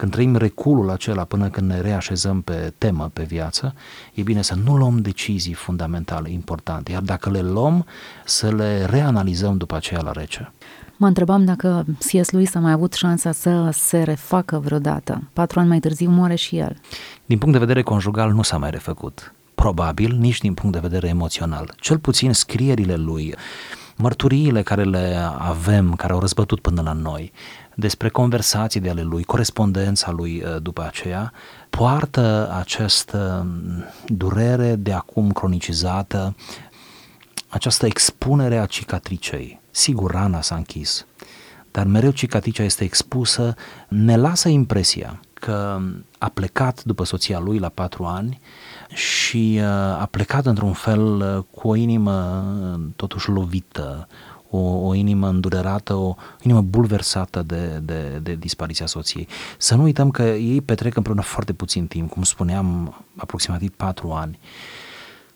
când 0.02 0.14
trăim 0.14 0.36
reculul 0.36 0.90
acela 0.90 1.24
până 1.24 1.48
când 1.48 1.70
ne 1.70 1.80
reașezăm 1.80 2.40
pe 2.40 2.72
temă, 2.78 3.10
pe 3.12 3.22
viață, 3.22 3.74
e 4.14 4.22
bine 4.22 4.42
să 4.42 4.54
nu 4.64 4.76
luăm 4.76 4.98
decizii 4.98 5.52
fundamentale, 5.52 6.30
importante, 6.30 6.92
iar 6.92 7.02
dacă 7.02 7.30
le 7.30 7.40
luăm, 7.40 7.86
să 8.24 8.54
le 8.54 8.84
reanalizăm 8.84 9.56
după 9.56 9.76
aceea 9.76 10.00
la 10.00 10.12
rece. 10.12 10.52
Mă 10.96 11.06
întrebam 11.06 11.44
dacă 11.44 11.84
C.S. 11.98 12.30
Lewis 12.30 12.54
a 12.54 12.58
mai 12.58 12.72
avut 12.72 12.92
șansa 12.92 13.32
să 13.32 13.68
se 13.72 14.02
refacă 14.02 14.58
vreodată. 14.58 15.22
Patru 15.32 15.58
ani 15.58 15.68
mai 15.68 15.80
târziu 15.80 16.10
moare 16.10 16.34
și 16.34 16.58
el. 16.58 16.76
Din 17.26 17.38
punct 17.38 17.52
de 17.52 17.64
vedere 17.64 17.82
conjugal 17.82 18.32
nu 18.32 18.42
s-a 18.42 18.56
mai 18.56 18.70
refăcut. 18.70 19.34
Probabil 19.54 20.16
nici 20.18 20.38
din 20.38 20.54
punct 20.54 20.74
de 20.74 20.88
vedere 20.88 21.08
emoțional. 21.08 21.74
Cel 21.76 21.98
puțin 21.98 22.32
scrierile 22.32 22.96
lui, 22.96 23.34
mărturiile 23.96 24.62
care 24.62 24.82
le 24.82 25.18
avem, 25.38 25.94
care 25.94 26.12
au 26.12 26.20
răzbătut 26.20 26.60
până 26.60 26.82
la 26.82 26.92
noi, 26.92 27.32
despre 27.74 28.08
conversații 28.08 28.80
de 28.80 28.90
ale 28.90 29.02
lui, 29.02 29.24
corespondența 29.24 30.10
lui 30.10 30.42
uh, 30.44 30.62
după 30.62 30.82
aceea, 30.86 31.32
poartă 31.70 32.54
această 32.58 33.46
mm, 33.46 33.84
durere 34.06 34.74
de 34.74 34.92
acum 34.92 35.30
cronicizată, 35.30 36.34
această 37.48 37.86
expunere 37.86 38.58
a 38.58 38.66
cicatricei. 38.66 39.61
Sigur, 39.74 40.10
rana 40.10 40.40
s-a 40.40 40.54
închis, 40.54 41.06
dar 41.70 41.86
mereu 41.86 42.10
cicatricea 42.10 42.62
este 42.62 42.84
expusă, 42.84 43.54
ne 43.88 44.16
lasă 44.16 44.48
impresia 44.48 45.20
că 45.34 45.80
a 46.18 46.28
plecat 46.28 46.84
după 46.84 47.04
soția 47.04 47.38
lui 47.38 47.58
la 47.58 47.68
patru 47.68 48.04
ani 48.04 48.40
și 48.94 49.58
uh, 49.60 49.64
a 50.00 50.08
plecat 50.10 50.46
într-un 50.46 50.72
fel 50.72 51.20
uh, 51.20 51.44
cu 51.50 51.68
o 51.68 51.74
inimă 51.74 52.44
totuși 52.96 53.28
lovită, 53.28 54.08
o, 54.50 54.58
o 54.58 54.94
inimă 54.94 55.28
îndurerată, 55.28 55.94
o 55.94 56.14
inimă 56.42 56.60
bulversată 56.60 57.42
de, 57.42 57.80
de, 57.82 58.18
de 58.22 58.34
dispariția 58.34 58.86
soției. 58.86 59.28
Să 59.58 59.74
nu 59.74 59.82
uităm 59.82 60.10
că 60.10 60.22
ei 60.22 60.60
petrec 60.60 60.96
împreună 60.96 61.22
foarte 61.22 61.52
puțin 61.52 61.86
timp, 61.86 62.10
cum 62.10 62.22
spuneam, 62.22 62.94
aproximativ 63.16 63.70
patru 63.76 64.10
ani. 64.10 64.38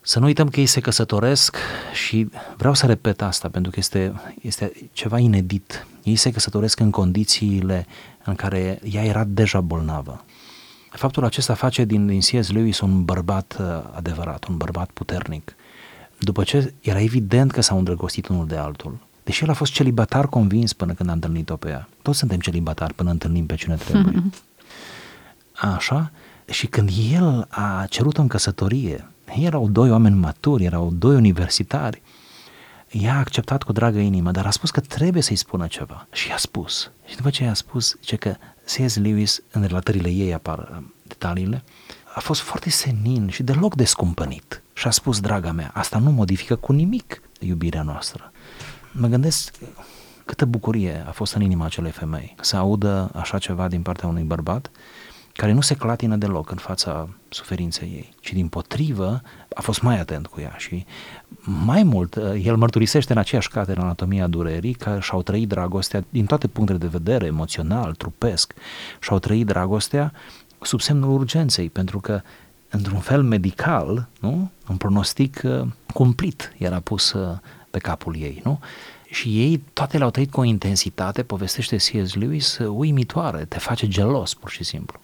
Să 0.08 0.18
nu 0.18 0.24
uităm 0.24 0.48
că 0.48 0.60
ei 0.60 0.66
se 0.66 0.80
căsătoresc 0.80 1.56
și 1.92 2.28
vreau 2.56 2.74
să 2.74 2.86
repet 2.86 3.22
asta 3.22 3.48
pentru 3.48 3.70
că 3.70 3.78
este, 3.78 4.12
este 4.40 4.72
ceva 4.92 5.18
inedit. 5.18 5.86
Ei 6.02 6.16
se 6.16 6.30
căsătoresc 6.30 6.80
în 6.80 6.90
condițiile 6.90 7.86
în 8.24 8.34
care 8.34 8.80
ea 8.90 9.04
era 9.04 9.24
deja 9.24 9.60
bolnavă. 9.60 10.24
Faptul 10.90 11.24
acesta 11.24 11.54
face 11.54 11.84
din, 11.84 12.06
din 12.06 12.20
C.S. 12.20 12.50
Lewis 12.50 12.80
un 12.80 13.04
bărbat 13.04 13.56
uh, 13.60 13.66
adevărat, 13.94 14.44
un 14.44 14.56
bărbat 14.56 14.90
puternic. 14.90 15.54
După 16.18 16.42
ce 16.42 16.74
era 16.80 17.00
evident 17.00 17.50
că 17.50 17.60
s-au 17.60 17.78
îndrăgostit 17.78 18.28
unul 18.28 18.46
de 18.46 18.56
altul, 18.56 18.98
deși 19.24 19.42
el 19.42 19.50
a 19.50 19.54
fost 19.54 19.72
celibatar 19.72 20.26
convins 20.26 20.72
până 20.72 20.92
când 20.92 21.08
a 21.08 21.12
întâlnit-o 21.12 21.56
pe 21.56 21.68
ea. 21.68 21.88
Toți 22.02 22.18
suntem 22.18 22.38
celibatari 22.38 22.94
până 22.94 23.10
întâlnim 23.10 23.46
pe 23.46 23.54
cine 23.54 23.74
trebuie. 23.74 24.22
Așa? 25.74 26.10
Și 26.50 26.66
când 26.66 26.90
el 27.12 27.46
a 27.48 27.86
cerut-o 27.88 28.20
în 28.20 28.28
căsătorie, 28.28 29.10
erau 29.34 29.68
doi 29.68 29.90
oameni 29.90 30.16
maturi, 30.16 30.64
erau 30.64 30.90
doi 30.92 31.14
universitari, 31.14 32.02
ea 32.90 33.14
a 33.14 33.18
acceptat 33.18 33.62
cu 33.62 33.72
dragă 33.72 33.98
inimă, 33.98 34.30
dar 34.30 34.46
a 34.46 34.50
spus 34.50 34.70
că 34.70 34.80
trebuie 34.80 35.22
să-i 35.22 35.36
spună 35.36 35.66
ceva. 35.66 36.06
Și 36.12 36.32
a 36.32 36.36
spus. 36.36 36.90
Și 37.06 37.16
după 37.16 37.30
ce 37.30 37.44
i-a 37.44 37.54
spus, 37.54 37.96
zice 38.00 38.16
că 38.16 38.36
C.S. 38.64 38.96
Lewis, 38.96 39.42
în 39.50 39.62
relatările 39.62 40.10
ei 40.10 40.34
apar 40.34 40.58
uh, 40.58 40.84
detaliile, 41.02 41.64
a 42.14 42.20
fost 42.20 42.40
foarte 42.40 42.70
senin 42.70 43.28
și 43.28 43.42
deloc 43.42 43.74
descumpănit. 43.74 44.62
Și 44.72 44.86
a 44.86 44.90
spus, 44.90 45.20
draga 45.20 45.52
mea, 45.52 45.70
asta 45.74 45.98
nu 45.98 46.10
modifică 46.10 46.56
cu 46.56 46.72
nimic 46.72 47.22
iubirea 47.40 47.82
noastră. 47.82 48.32
Mă 48.92 49.06
gândesc 49.06 49.54
câtă 50.24 50.44
bucurie 50.44 51.04
a 51.06 51.10
fost 51.10 51.34
în 51.34 51.40
inima 51.40 51.64
acelei 51.64 51.90
femei 51.90 52.34
să 52.40 52.56
audă 52.56 53.10
așa 53.14 53.38
ceva 53.38 53.68
din 53.68 53.82
partea 53.82 54.08
unui 54.08 54.22
bărbat 54.22 54.70
care 55.36 55.52
nu 55.52 55.60
se 55.60 55.74
clatină 55.74 56.16
deloc 56.16 56.50
în 56.50 56.56
fața 56.56 57.08
suferinței 57.28 57.88
ei, 57.88 58.14
ci 58.20 58.32
din 58.32 58.48
potrivă 58.48 59.22
a 59.54 59.60
fost 59.60 59.82
mai 59.82 59.98
atent 59.98 60.26
cu 60.26 60.40
ea 60.40 60.54
și 60.56 60.86
mai 61.64 61.82
mult, 61.82 62.14
uh, 62.14 62.44
el 62.44 62.56
mărturisește 62.56 63.12
în 63.12 63.18
aceeași 63.18 63.48
carte 63.48 63.72
în 63.72 63.82
Anatomia 63.82 64.26
Durerii 64.26 64.74
că 64.74 64.98
și-au 65.00 65.22
trăit 65.22 65.48
dragostea 65.48 66.04
din 66.08 66.26
toate 66.26 66.46
punctele 66.46 66.78
de 66.78 66.86
vedere, 66.86 67.26
emoțional, 67.26 67.94
trupesc, 67.94 68.54
și-au 69.00 69.18
trăit 69.18 69.46
dragostea 69.46 70.12
sub 70.60 70.80
semnul 70.80 71.10
urgenței, 71.10 71.70
pentru 71.70 72.00
că 72.00 72.20
într-un 72.70 72.98
fel 72.98 73.22
medical, 73.22 74.08
nu? 74.20 74.50
un 74.68 74.76
pronostic 74.76 75.40
uh, 75.44 75.66
cumplit 75.92 76.52
era 76.58 76.80
pus 76.80 77.12
uh, 77.12 77.38
pe 77.70 77.78
capul 77.78 78.16
ei, 78.16 78.40
nu? 78.44 78.60
Și 79.10 79.40
ei 79.40 79.62
toate 79.72 79.98
le-au 79.98 80.10
trăit 80.10 80.30
cu 80.30 80.40
o 80.40 80.44
intensitate, 80.44 81.22
povestește 81.22 81.76
C.S. 81.76 82.14
Lewis, 82.14 82.58
uimitoare, 82.68 83.44
te 83.44 83.58
face 83.58 83.88
gelos 83.88 84.34
pur 84.34 84.50
și 84.50 84.64
simplu. 84.64 85.00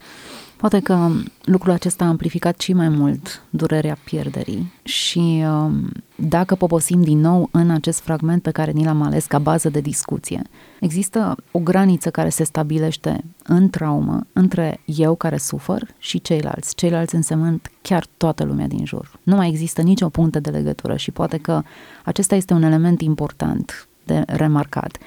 Poate 0.62 0.80
că 0.80 1.10
lucrul 1.44 1.72
acesta 1.72 2.04
a 2.04 2.08
amplificat 2.08 2.60
și 2.60 2.72
mai 2.72 2.88
mult 2.88 3.42
durerea 3.50 3.98
pierderii 4.04 4.72
și 4.82 5.44
um, 5.46 5.90
dacă 6.16 6.54
poposim 6.54 7.02
din 7.02 7.20
nou 7.20 7.48
în 7.52 7.70
acest 7.70 8.00
fragment 8.00 8.42
pe 8.42 8.50
care 8.50 8.70
ni 8.70 8.84
l-am 8.84 9.02
ales 9.02 9.26
ca 9.26 9.38
bază 9.38 9.68
de 9.68 9.80
discuție, 9.80 10.42
există 10.80 11.36
o 11.50 11.58
graniță 11.58 12.10
care 12.10 12.28
se 12.28 12.44
stabilește 12.44 13.24
în 13.42 13.70
traumă 13.70 14.26
între 14.32 14.80
eu 14.84 15.14
care 15.14 15.36
sufăr 15.36 15.86
și 15.98 16.20
ceilalți, 16.20 16.74
ceilalți 16.74 17.14
însemnând 17.14 17.70
chiar 17.80 18.06
toată 18.16 18.44
lumea 18.44 18.66
din 18.66 18.84
jur. 18.84 19.18
Nu 19.22 19.36
mai 19.36 19.48
există 19.48 19.82
nicio 19.82 20.08
punctă 20.08 20.40
de 20.40 20.50
legătură 20.50 20.96
și 20.96 21.10
poate 21.10 21.38
că 21.38 21.62
acesta 22.04 22.34
este 22.34 22.54
un 22.54 22.62
element 22.62 23.00
important 23.00 23.86
de 24.04 24.22
remarcat 24.26 24.98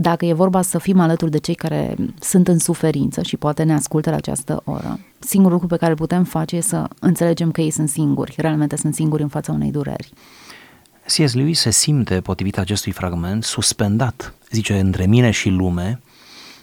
dacă 0.00 0.24
e 0.24 0.32
vorba 0.32 0.62
să 0.62 0.78
fim 0.78 1.00
alături 1.00 1.30
de 1.30 1.38
cei 1.38 1.54
care 1.54 1.94
sunt 2.20 2.48
în 2.48 2.58
suferință 2.58 3.22
și 3.22 3.36
poate 3.36 3.62
ne 3.62 3.74
ascultă 3.74 4.10
la 4.10 4.16
această 4.16 4.62
oră, 4.64 5.00
singurul 5.18 5.52
lucru 5.52 5.68
pe 5.68 5.76
care 5.76 5.90
îl 5.90 5.96
putem 5.96 6.24
face 6.24 6.56
e 6.56 6.60
să 6.60 6.88
înțelegem 7.00 7.50
că 7.50 7.60
ei 7.60 7.70
sunt 7.70 7.88
singuri, 7.88 8.34
realmente 8.36 8.76
sunt 8.76 8.94
singuri 8.94 9.22
în 9.22 9.28
fața 9.28 9.52
unei 9.52 9.70
dureri. 9.70 10.12
C.S. 11.06 11.34
Lewis 11.34 11.60
se 11.60 11.70
simte, 11.70 12.20
potrivit 12.20 12.58
acestui 12.58 12.92
fragment, 12.92 13.44
suspendat. 13.44 14.34
Zice, 14.50 14.78
între 14.78 15.06
mine 15.06 15.30
și 15.30 15.48
lume, 15.48 16.00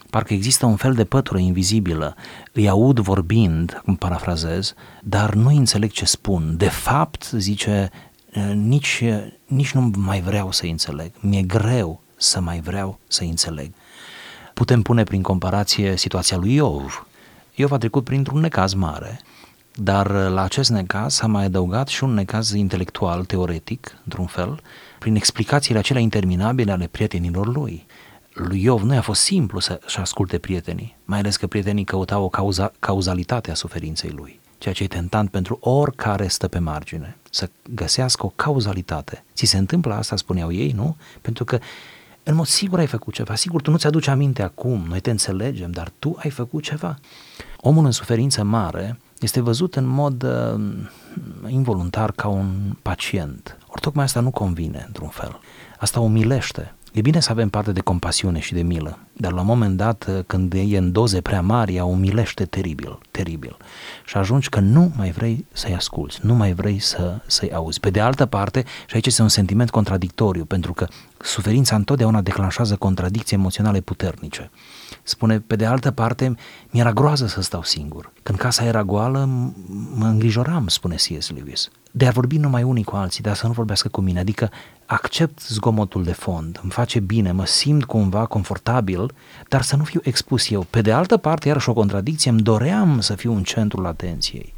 parcă 0.10 0.34
există 0.34 0.66
un 0.66 0.76
fel 0.76 0.94
de 0.94 1.04
pătură 1.04 1.38
invizibilă. 1.38 2.16
Îi 2.52 2.70
aud 2.70 3.00
vorbind, 3.00 3.82
cum 3.86 3.96
parafrazez, 3.96 4.74
dar 5.04 5.34
nu 5.34 5.48
înțeleg 5.48 5.92
ce 5.92 6.06
spun. 6.06 6.56
De 6.58 6.70
fapt, 6.70 7.30
zice, 7.32 7.90
nici, 8.54 9.04
nici 9.46 9.72
nu 9.72 9.92
mai 9.98 10.22
vreau 10.22 10.52
să 10.52 10.66
înțeleg. 10.66 11.12
Mi-e 11.20 11.42
greu 11.42 12.02
să 12.16 12.40
mai 12.40 12.60
vreau 12.60 13.00
să 13.08 13.24
înțeleg. 13.24 13.72
Putem 14.54 14.82
pune 14.82 15.04
prin 15.04 15.22
comparație 15.22 15.98
situația 15.98 16.38
lui 16.38 16.54
Iov. 16.54 17.08
Iov 17.56 17.72
a 17.72 17.78
trecut 17.78 18.04
printr-un 18.04 18.40
necaz 18.40 18.74
mare, 18.74 19.20
dar 19.74 20.12
la 20.12 20.42
acest 20.42 20.70
necaz 20.70 21.14
s-a 21.14 21.28
mai 21.28 21.44
adăugat 21.44 21.88
și 21.88 22.04
un 22.04 22.14
necaz 22.14 22.52
intelectual, 22.52 23.26
teoretic, 23.26 23.98
într-un 24.04 24.26
fel, 24.26 24.62
prin 25.00 25.16
explicațiile 25.16 25.80
acelea 25.80 26.02
interminabile 26.02 26.72
ale 26.72 26.88
prietenilor 26.88 27.48
lui. 27.48 27.86
Lui 28.34 28.64
Iov 28.64 28.82
nu 28.82 28.94
i-a 28.94 29.02
fost 29.02 29.22
simplu 29.22 29.60
să-și 29.60 30.00
asculte 30.00 30.38
prietenii, 30.38 30.98
mai 31.06 31.20
ales 31.20 31.38
că 31.38 31.48
prietenii 31.48 31.84
căutau 31.84 32.24
o 32.24 32.30
cauza, 32.30 32.72
cauzalitate 32.80 33.52
a 33.52 33.54
suferinței 33.54 34.10
lui, 34.10 34.40
ceea 34.58 34.74
ce 34.74 34.84
e 34.84 34.88
tentant 34.88 35.30
pentru 35.30 35.58
oricare 35.62 36.28
stă 36.28 36.48
pe 36.48 36.60
margine, 36.60 37.18
să 37.30 37.50
găsească 37.74 38.26
o 38.26 38.32
cauzalitate. 38.36 39.24
Ți 39.34 39.46
se 39.46 39.58
întâmplă 39.58 39.94
asta, 39.94 40.16
spuneau 40.16 40.52
ei, 40.52 40.72
nu? 40.72 40.96
Pentru 41.22 41.44
că 41.44 41.60
în 42.24 42.36
mod 42.36 42.46
sigur 42.46 42.80
ai 42.80 42.88
făcut 42.88 43.14
ceva. 43.14 43.36
Sigur, 43.36 43.62
tu 43.62 43.72
nu 43.72 43.78
ți-aduci 43.78 44.08
aminte 44.08 44.42
acum, 44.42 44.86
noi 44.88 45.00
te 45.00 45.10
înțelegem, 45.10 45.72
dar 45.72 45.92
tu 46.00 46.16
ai 46.18 46.30
făcut 46.30 46.64
ceva. 46.64 46.98
Omul 47.62 47.86
în 47.86 47.92
suferință 47.92 48.44
mare 48.44 49.00
este 49.20 49.40
văzut 49.42 49.76
în 49.76 49.86
mod 49.86 50.24
uh, 50.24 50.60
involuntar 51.48 52.12
ca 52.12 52.28
un 52.28 52.76
pacient. 52.82 53.58
Ori 53.68 53.82
tocmai 53.82 54.04
asta 54.04 54.20
nu 54.20 54.32
convine, 54.32 54.84
într-un 54.88 55.08
fel. 55.08 55.40
Asta 55.80 56.00
umilește. 56.00 56.74
E 56.96 57.02
bine 57.02 57.20
să 57.20 57.32
avem 57.32 57.50
parte 57.50 57.72
de 57.72 57.80
compasiune 57.80 58.40
și 58.40 58.54
de 58.54 58.62
milă, 58.62 58.98
dar 59.14 59.32
la 59.32 59.40
un 59.40 59.46
moment 59.46 59.78
dat, 59.78 60.06
uh, 60.10 60.20
când 60.28 60.54
e 60.54 60.78
în 60.78 60.92
doze 60.92 61.22
prea 61.22 61.42
mari, 61.42 61.76
ea 61.76 61.84
umilește 61.84 62.46
teribil, 62.46 63.00
teribil. 63.12 63.58
Și 64.06 64.18
ajungi 64.18 64.50
că 64.50 64.60
nu 64.60 64.92
mai 64.96 65.12
vrei 65.12 65.46
să-i 65.52 65.76
asculți, 65.76 66.20
nu 66.22 66.34
mai 66.34 66.54
vrei 66.54 66.80
să, 66.80 67.20
să-i 67.26 67.54
auzi. 67.54 67.80
Pe 67.80 67.90
de 67.90 68.00
altă 68.00 68.26
parte, 68.26 68.64
și 68.88 68.96
aici 68.96 69.06
este 69.06 69.22
un 69.22 69.28
sentiment 69.28 69.70
contradictoriu, 69.70 70.46
pentru 70.46 70.74
că 70.74 70.88
suferința 71.18 71.76
întotdeauna 71.76 72.22
declanșează 72.22 72.76
contradicții 72.76 73.38
emoționale 73.38 73.82
puternice. 73.82 74.52
Spune, 75.08 75.40
pe 75.40 75.56
de 75.56 75.66
altă 75.66 75.92
parte, 75.92 76.36
mi-era 76.70 76.92
groază 76.92 77.28
să 77.28 77.42
stau 77.42 77.64
singur. 77.64 78.12
Când 78.24 78.38
casa 78.38 78.66
era 78.66 78.84
goală, 78.84 79.30
mă 79.96 80.06
îngrijoram, 80.06 80.68
spune 80.68 80.96
C.S. 80.96 81.30
Lewis. 81.30 81.70
De 81.92 82.08
a 82.08 82.12
vorbi 82.12 82.38
numai 82.38 82.64
unii 82.64 82.84
cu 82.84 82.96
alții, 82.96 83.24
de 83.24 83.30
a 83.30 83.34
să 83.34 83.48
nu 83.48 83.54
vorbească 83.54 83.88
cu 83.88 84.02
mine, 84.02 84.20
adică 84.20 84.50
accept 84.86 85.42
zgomotul 85.42 86.04
de 86.04 86.12
fond, 86.12 86.60
îmi 86.64 86.72
face 86.72 87.00
bine, 87.00 87.32
mă 87.32 87.46
simt 87.46 87.84
cumva 87.84 88.26
confortabil, 88.26 89.14
dar 89.48 89.62
să 89.62 89.76
nu 89.76 89.84
fiu 89.84 90.00
expus 90.04 90.50
eu. 90.50 90.66
Pe 90.70 90.82
de 90.82 90.92
altă 90.92 91.18
parte, 91.18 91.48
iarăși 91.48 91.70
o 91.70 91.74
contradicție, 91.74 92.32
îmi 92.32 92.42
doream 92.42 93.00
să 93.00 93.16
fiu 93.16 93.36
în 93.36 93.44
centrul 93.44 93.86
atenției. 93.86 94.55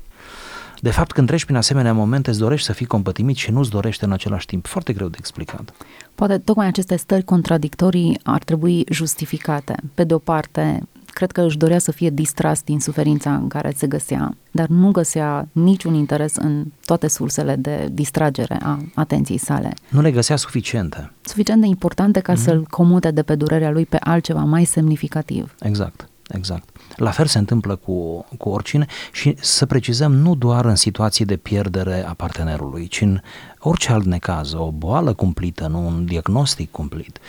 De 0.82 0.92
fapt, 0.92 1.12
când 1.12 1.28
treci 1.28 1.46
prin 1.46 1.56
asemenea 1.56 1.94
momente, 1.94 2.30
îți 2.30 2.40
dorești 2.40 2.66
să 2.66 2.74
fii 2.74 2.86
compătimit 2.86 3.36
și 3.36 3.52
nu-ți 3.52 3.70
dorește 3.70 4.06
în 4.06 4.12
același 4.12 4.46
timp. 4.46 4.66
Foarte 4.66 4.94
greu 4.94 5.08
de 5.08 5.16
explicat. 5.20 5.74
Poate 6.16 6.38
tocmai 6.38 6.68
aceste 6.68 6.96
stări 6.96 7.24
contradictorii 7.24 8.20
ar 8.24 8.44
trebui 8.44 8.84
justificate. 8.90 9.76
Pe 9.94 10.04
de 10.04 10.14
o 10.14 10.18
parte, 10.18 10.82
cred 11.06 11.32
că 11.32 11.42
își 11.42 11.58
dorea 11.58 11.80
să 11.80 11.92
fie 11.92 12.10
distras 12.10 12.62
din 12.64 12.80
suferința 12.80 13.34
în 13.34 13.48
care 13.48 13.74
se 13.76 13.88
găsea, 13.88 14.36
dar 14.52 14.68
nu 14.68 14.92
găsea 14.92 15.48
niciun 15.52 15.94
interes 15.94 16.36
în 16.36 16.66
toate 16.86 17.08
sursele 17.08 17.56
de 17.56 17.90
distragere 17.92 18.58
a 18.62 18.80
atenției 18.96 19.38
sale. 19.38 19.74
Nu 19.90 20.02
le 20.02 20.12
găsea 20.12 20.36
suficiente. 20.36 21.12
Suficient 21.22 21.62
de 21.62 21.68
importante 21.68 22.20
ca 22.20 22.34
mm-hmm. 22.34 22.44
să-l 22.44 22.66
comute 22.70 23.12
de 23.12 23.24
pe 23.24 23.36
durerea 23.36 23.72
lui 23.72 23.86
pe 23.86 23.98
altceva 24.00 24.44
mai 24.44 24.64
semnificativ. 24.66 25.56
Exact, 25.60 26.10
exact. 26.28 26.70
La 26.98 27.12
fel 27.12 27.26
se 27.26 27.38
întâmplă 27.38 27.76
cu, 27.76 28.26
cu 28.38 28.50
oricine 28.50 28.86
și 29.12 29.36
să 29.40 29.66
precizăm 29.66 30.14
nu 30.14 30.36
doar 30.36 30.66
în 30.66 30.76
situații 30.76 31.26
de 31.26 31.38
pierdere 31.38 32.06
a 32.08 32.14
partenerului, 32.14 32.88
ci 32.88 33.02
în 33.02 33.20
orice 33.60 33.92
alt 33.92 34.06
necaz, 34.06 34.54
o 34.54 34.72
boală 34.72 35.14
cumplită, 35.14 35.68
nu 35.68 35.88
un 35.88 36.06
diagnostic 36.06 36.72
cumplit, 36.72 37.20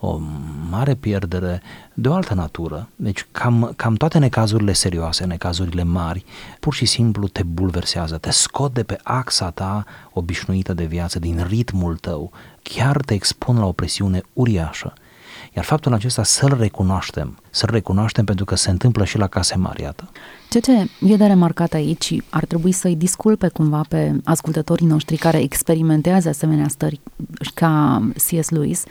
o 0.00 0.20
mare 0.70 0.94
pierdere 0.94 1.62
de 1.94 2.08
o 2.08 2.14
altă 2.14 2.34
natură. 2.34 2.88
Deci 2.96 3.26
cam, 3.30 3.72
cam 3.76 3.94
toate 3.94 4.18
necazurile 4.18 4.72
serioase, 4.72 5.24
necazurile 5.24 5.82
mari, 5.82 6.24
pur 6.60 6.74
și 6.74 6.84
simplu 6.84 7.28
te 7.28 7.42
bulversează, 7.42 8.18
te 8.18 8.30
scot 8.30 8.74
de 8.74 8.82
pe 8.82 8.98
axa 9.02 9.50
ta 9.50 9.84
obișnuită 10.12 10.74
de 10.74 10.84
viață, 10.84 11.18
din 11.18 11.44
ritmul 11.48 11.96
tău, 11.96 12.32
chiar 12.62 12.96
te 12.96 13.14
expun 13.14 13.58
la 13.58 13.66
o 13.66 13.72
presiune 13.72 14.22
uriașă. 14.32 14.92
Iar 15.56 15.64
faptul 15.64 15.92
acesta 15.92 16.22
să-l 16.22 16.56
recunoaștem, 16.58 17.38
să-l 17.50 17.68
recunoaștem 17.72 18.24
pentru 18.24 18.44
că 18.44 18.54
se 18.54 18.70
întâmplă 18.70 19.04
și 19.04 19.18
la 19.18 19.26
case 19.26 19.56
mari, 19.56 19.82
iată. 19.82 20.10
Ce 20.50 20.58
ce 20.58 20.88
e 21.00 21.16
de 21.16 21.26
remarcat 21.26 21.72
aici 21.72 22.16
ar 22.30 22.44
trebui 22.44 22.72
să-i 22.72 22.96
disculpe 22.96 23.48
cumva 23.48 23.84
pe 23.88 24.20
ascultătorii 24.24 24.86
noștri 24.86 25.16
care 25.16 25.38
experimentează 25.38 26.28
asemenea 26.28 26.68
stări 26.68 27.00
ca 27.54 28.02
C.S. 28.14 28.48
Lewis, 28.48 28.84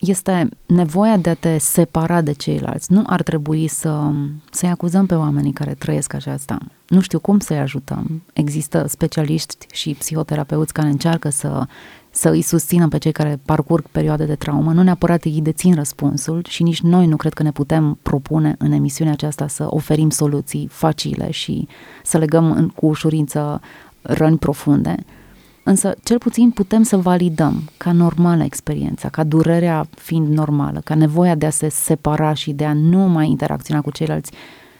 este 0.00 0.48
nevoia 0.66 1.16
de 1.16 1.30
a 1.30 1.34
te 1.34 1.58
separa 1.58 2.20
de 2.20 2.32
ceilalți. 2.32 2.92
Nu 2.92 3.02
ar 3.06 3.22
trebui 3.22 3.68
să, 3.68 4.10
să-i 4.50 4.68
acuzăm 4.68 5.06
pe 5.06 5.14
oamenii 5.14 5.52
care 5.52 5.74
trăiesc 5.74 6.14
aceasta. 6.14 6.58
Nu 6.88 7.00
știu 7.00 7.18
cum 7.18 7.38
să-i 7.38 7.58
ajutăm. 7.58 8.22
Există 8.32 8.86
specialiști 8.88 9.56
și 9.72 9.94
psihoterapeuți 9.98 10.72
care 10.72 10.88
încearcă 10.88 11.28
să 11.28 11.66
să 12.14 12.28
îi 12.28 12.42
susțină 12.42 12.88
pe 12.88 12.98
cei 12.98 13.12
care 13.12 13.40
parcurg 13.44 13.86
perioade 13.90 14.24
de 14.24 14.34
traumă, 14.34 14.72
nu 14.72 14.82
neapărat 14.82 15.24
ei 15.24 15.40
dețin 15.42 15.74
răspunsul 15.74 16.44
și 16.48 16.62
nici 16.62 16.80
noi 16.80 17.06
nu 17.06 17.16
cred 17.16 17.32
că 17.32 17.42
ne 17.42 17.52
putem 17.52 17.98
propune 18.02 18.54
în 18.58 18.72
emisiunea 18.72 19.12
aceasta 19.12 19.48
să 19.48 19.66
oferim 19.68 20.10
soluții 20.10 20.68
facile 20.70 21.30
și 21.30 21.68
să 22.02 22.18
legăm 22.18 22.52
în, 22.52 22.68
cu 22.68 22.86
ușurință 22.86 23.60
răni 24.02 24.38
profunde, 24.38 24.94
însă 25.62 25.94
cel 26.02 26.18
puțin 26.18 26.50
putem 26.50 26.82
să 26.82 26.96
validăm 26.96 27.62
ca 27.76 27.92
normală 27.92 28.44
experiența, 28.44 29.08
ca 29.08 29.24
durerea 29.24 29.86
fiind 29.96 30.28
normală, 30.28 30.80
ca 30.84 30.94
nevoia 30.94 31.34
de 31.34 31.46
a 31.46 31.50
se 31.50 31.68
separa 31.68 32.32
și 32.32 32.52
de 32.52 32.64
a 32.64 32.72
nu 32.72 32.98
mai 32.98 33.28
interacționa 33.28 33.80
cu 33.80 33.90
ceilalți, 33.90 34.32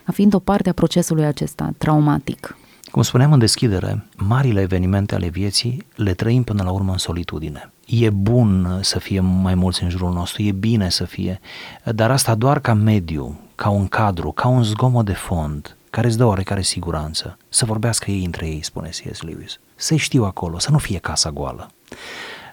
a 0.04 0.12
fiind 0.12 0.34
o 0.34 0.38
parte 0.38 0.68
a 0.68 0.72
procesului 0.72 1.24
acesta 1.24 1.72
traumatic. 1.78 2.56
Cum 2.92 3.02
spuneam 3.02 3.32
în 3.32 3.38
deschidere, 3.38 4.06
marile 4.16 4.60
evenimente 4.60 5.14
ale 5.14 5.28
vieții 5.28 5.86
le 5.94 6.14
trăim 6.14 6.42
până 6.42 6.62
la 6.62 6.70
urmă 6.70 6.92
în 6.92 6.98
solitudine. 6.98 7.72
E 7.86 8.10
bun 8.10 8.78
să 8.82 8.98
fie 8.98 9.20
mai 9.20 9.54
mulți 9.54 9.82
în 9.82 9.88
jurul 9.88 10.12
nostru, 10.12 10.42
e 10.42 10.52
bine 10.52 10.88
să 10.88 11.04
fie, 11.04 11.40
dar 11.84 12.10
asta 12.10 12.34
doar 12.34 12.60
ca 12.60 12.74
mediu, 12.74 13.40
ca 13.54 13.68
un 13.68 13.86
cadru, 13.86 14.32
ca 14.32 14.48
un 14.48 14.62
zgomot 14.62 15.04
de 15.04 15.12
fond, 15.12 15.76
care 15.90 16.06
îți 16.06 16.16
dă 16.16 16.24
oarecare 16.24 16.62
siguranță. 16.62 17.38
Să 17.48 17.64
vorbească 17.64 18.10
ei 18.10 18.24
între 18.24 18.46
ei, 18.46 18.62
spune 18.64 18.88
C.S. 18.88 19.22
Lewis. 19.22 19.58
Să-i 19.74 19.96
știu 19.96 20.24
acolo, 20.24 20.58
să 20.58 20.70
nu 20.70 20.78
fie 20.78 20.98
casa 20.98 21.30
goală. 21.30 21.70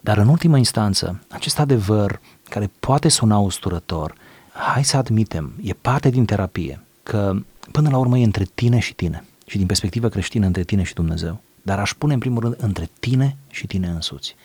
Dar 0.01 0.17
în 0.17 0.27
ultimă 0.27 0.57
instanță, 0.57 1.23
acest 1.29 1.59
adevăr 1.59 2.19
care 2.49 2.71
poate 2.79 3.09
suna 3.09 3.37
usturător, 3.37 4.15
hai 4.51 4.83
să 4.83 4.97
admitem, 4.97 5.53
e 5.61 5.73
parte 5.73 6.09
din 6.09 6.25
terapie, 6.25 6.83
că 7.03 7.35
până 7.71 7.89
la 7.89 7.97
urmă 7.97 8.17
e 8.17 8.23
între 8.23 8.47
tine 8.53 8.79
și 8.79 8.93
tine 8.93 9.23
și 9.49 9.57
din 9.57 9.65
perspectivă 9.65 10.09
creștină 10.09 10.45
între 10.45 10.63
tine 10.63 10.83
și 10.83 10.93
Dumnezeu, 10.93 11.41
dar 11.61 11.79
aș 11.79 11.93
pune 11.93 12.13
în 12.13 12.19
primul 12.19 12.41
rând 12.41 12.55
între 12.57 12.89
tine 12.99 13.37
și 13.51 13.67
tine 13.67 13.87
însuți. 13.87 14.35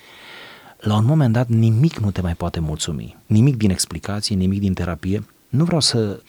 La 0.79 0.97
un 0.97 1.05
moment 1.05 1.33
dat 1.33 1.49
nimic 1.49 1.99
nu 1.99 2.11
te 2.11 2.21
mai 2.21 2.35
poate 2.35 2.61
mulțumi, 2.61 3.17
nimic 3.27 3.57
din 3.57 3.71
explicații, 3.71 4.35
nimic 4.35 4.61
din 4.61 4.75
terapie. 4.75 5.27
Nu 5.49 5.65
vreau 5.65 5.81
să 5.81 6.21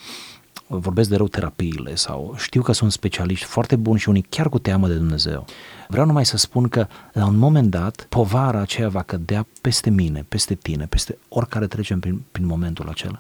vorbesc 0.67 1.09
de 1.09 1.15
rău 1.15 1.27
terapiile 1.27 1.95
sau 1.95 2.33
știu 2.37 2.61
că 2.61 2.71
sunt 2.71 2.91
specialiști 2.91 3.45
foarte 3.45 3.75
buni 3.75 3.99
și 3.99 4.09
unii 4.09 4.25
chiar 4.29 4.49
cu 4.49 4.59
teamă 4.59 4.87
de 4.87 4.93
Dumnezeu. 4.93 5.45
Vreau 5.87 6.05
numai 6.05 6.25
să 6.25 6.37
spun 6.37 6.67
că 6.67 6.87
la 7.13 7.25
un 7.25 7.37
moment 7.37 7.69
dat 7.69 8.05
povara 8.09 8.59
aceea 8.59 8.89
va 8.89 9.01
cădea 9.01 9.47
peste 9.61 9.89
mine, 9.89 10.25
peste 10.29 10.55
tine, 10.55 10.85
peste 10.85 11.17
oricare 11.29 11.67
trecem 11.67 11.99
prin, 11.99 12.21
prin 12.31 12.45
momentul 12.45 12.89
acela. 12.89 13.17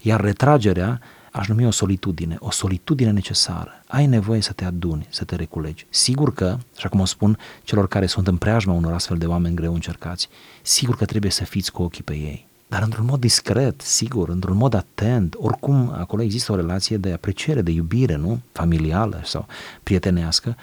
Iar 0.00 0.20
retragerea 0.20 1.00
aș 1.38 1.48
numi 1.48 1.66
o 1.66 1.70
solitudine, 1.70 2.36
o 2.38 2.50
solitudine 2.50 3.10
necesară. 3.10 3.82
Ai 3.86 4.06
nevoie 4.06 4.40
să 4.40 4.52
te 4.52 4.64
aduni, 4.64 5.06
să 5.08 5.24
te 5.24 5.36
reculegi. 5.36 5.86
Sigur 5.88 6.32
că, 6.32 6.58
așa 6.76 6.88
cum 6.88 7.00
o 7.00 7.04
spun 7.04 7.38
celor 7.62 7.88
care 7.88 8.06
sunt 8.06 8.26
în 8.26 8.36
preajma 8.36 8.72
unor 8.72 8.92
astfel 8.92 9.18
de 9.18 9.26
oameni 9.26 9.54
greu 9.54 9.74
încercați, 9.74 10.28
sigur 10.62 10.96
că 10.96 11.04
trebuie 11.04 11.30
să 11.30 11.44
fiți 11.44 11.72
cu 11.72 11.82
ochii 11.82 12.02
pe 12.02 12.12
ei. 12.12 12.47
Dar 12.68 12.82
într-un 12.82 13.04
mod 13.04 13.20
discret, 13.20 13.80
sigur, 13.80 14.28
într-un 14.28 14.56
mod 14.56 14.74
atent, 14.74 15.34
oricum 15.38 15.92
acolo 15.96 16.22
există 16.22 16.52
o 16.52 16.56
relație 16.56 16.96
de 16.96 17.12
apreciere, 17.12 17.62
de 17.62 17.70
iubire, 17.70 18.16
nu? 18.16 18.40
Familială 18.52 19.20
sau 19.24 19.46
prietenească 19.82 20.56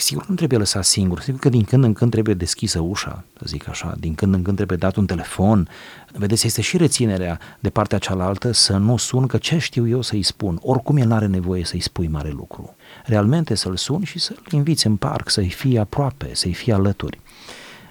Sigur 0.00 0.26
nu 0.26 0.34
trebuie 0.34 0.58
lăsat 0.58 0.84
singur, 0.84 1.20
sigur 1.20 1.40
că 1.40 1.48
din 1.48 1.64
când 1.64 1.84
în 1.84 1.92
când 1.92 2.10
trebuie 2.10 2.34
deschisă 2.34 2.80
ușa, 2.80 3.24
să 3.38 3.44
zic 3.46 3.68
așa, 3.68 3.94
din 3.98 4.14
când 4.14 4.34
în 4.34 4.42
când 4.42 4.56
trebuie 4.56 4.78
dat 4.78 4.96
un 4.96 5.06
telefon. 5.06 5.68
Vedeți, 6.12 6.46
este 6.46 6.60
și 6.60 6.76
reținerea 6.76 7.38
de 7.60 7.70
partea 7.70 7.98
cealaltă 7.98 8.52
să 8.52 8.76
nu 8.76 8.96
sun 8.96 9.26
că 9.26 9.36
ce 9.36 9.58
știu 9.58 9.88
eu 9.88 10.02
să-i 10.02 10.22
spun. 10.22 10.58
Oricum 10.62 10.96
el 10.96 11.06
nu 11.06 11.14
are 11.14 11.26
nevoie 11.26 11.64
să-i 11.64 11.80
spui 11.80 12.08
mare 12.08 12.30
lucru. 12.30 12.74
Realmente 13.04 13.54
să-l 13.54 13.76
sun 13.76 14.04
și 14.04 14.18
să-l 14.18 14.42
inviți 14.50 14.86
în 14.86 14.96
parc, 14.96 15.30
să-i 15.30 15.50
fie 15.50 15.78
aproape, 15.78 16.30
să-i 16.32 16.52
fie 16.52 16.72
alături. 16.72 17.20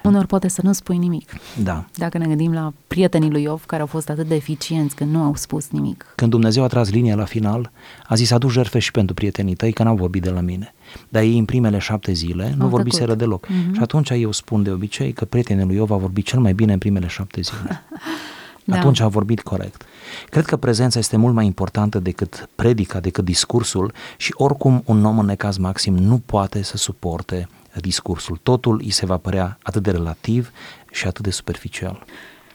Unor 0.02 0.26
poate 0.26 0.48
să 0.48 0.60
nu 0.64 0.72
spui 0.72 0.98
nimic. 0.98 1.30
Da. 1.62 1.84
Dacă 1.94 2.18
ne 2.18 2.26
gândim 2.26 2.52
la 2.52 2.72
prietenii 2.86 3.30
lui 3.30 3.42
Iov 3.42 3.64
care 3.64 3.80
au 3.80 3.86
fost 3.86 4.08
atât 4.08 4.26
de 4.26 4.34
eficienți 4.34 4.94
că 4.94 5.04
nu 5.04 5.22
au 5.22 5.34
spus 5.34 5.70
nimic. 5.70 6.12
Când 6.14 6.30
Dumnezeu 6.30 6.62
a 6.62 6.66
tras 6.66 6.90
linia 6.90 7.14
la 7.14 7.24
final, 7.24 7.70
a 8.06 8.14
zis 8.14 8.30
adu 8.30 8.48
jertfe 8.48 8.78
și 8.78 8.90
pentru 8.90 9.14
prietenii 9.14 9.54
tăi 9.54 9.72
că 9.72 9.82
n-au 9.82 9.96
vorbit 9.96 10.22
de 10.22 10.30
la 10.30 10.40
mine. 10.40 10.74
Dar 11.08 11.22
ei 11.22 11.38
în 11.38 11.44
primele 11.44 11.78
șapte 11.78 12.12
zile 12.12 12.54
nu 12.56 12.62
au 12.62 12.68
vorbiseră 12.68 13.14
deloc. 13.14 13.46
Uh-huh. 13.46 13.72
Și 13.72 13.80
atunci 13.80 14.10
eu 14.10 14.32
spun 14.32 14.62
de 14.62 14.70
obicei 14.70 15.12
că 15.12 15.24
prietenii 15.24 15.64
lui 15.64 15.76
Iov 15.76 15.90
a 15.90 15.96
vorbit 15.96 16.24
cel 16.24 16.38
mai 16.38 16.52
bine 16.52 16.72
în 16.72 16.78
primele 16.78 17.06
șapte 17.06 17.40
zile. 17.40 17.82
da. 18.64 18.78
Atunci 18.78 19.00
a 19.00 19.08
vorbit 19.08 19.40
corect. 19.40 19.84
Cred 20.28 20.44
că 20.44 20.56
prezența 20.56 20.98
este 20.98 21.16
mult 21.16 21.34
mai 21.34 21.46
importantă 21.46 21.98
decât 21.98 22.48
predica, 22.54 23.00
decât 23.00 23.24
discursul 23.24 23.92
și 24.16 24.34
oricum 24.36 24.82
un 24.84 25.04
om 25.04 25.18
în 25.18 25.26
necaz 25.26 25.56
maxim 25.56 25.96
nu 25.96 26.22
poate 26.26 26.62
să 26.62 26.76
suporte 26.76 27.48
discursul. 27.74 28.38
Totul 28.42 28.80
îi 28.84 28.90
se 28.90 29.06
va 29.06 29.16
părea 29.16 29.58
atât 29.62 29.82
de 29.82 29.90
relativ 29.90 30.52
și 30.90 31.06
atât 31.06 31.24
de 31.24 31.30
superficial. 31.30 32.04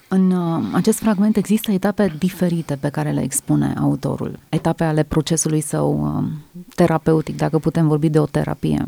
În 0.08 0.32
uh, 0.32 0.63
acest 0.73 0.99
fragment 0.99 1.38
există 1.38 1.71
etape 1.71 2.15
diferite 2.19 2.75
pe 2.75 2.89
care 2.89 3.12
le 3.12 3.23
expune 3.23 3.73
autorul, 3.80 4.39
etape 4.49 4.84
ale 4.84 5.04
procesului 5.04 5.62
său 5.62 6.17
uh, 6.17 6.23
terapeutic, 6.75 7.38
dacă 7.38 7.60
putem 7.60 7.88
vorbi 7.88 8.10
de 8.10 8.19
o 8.19 8.25
terapie. 8.25 8.86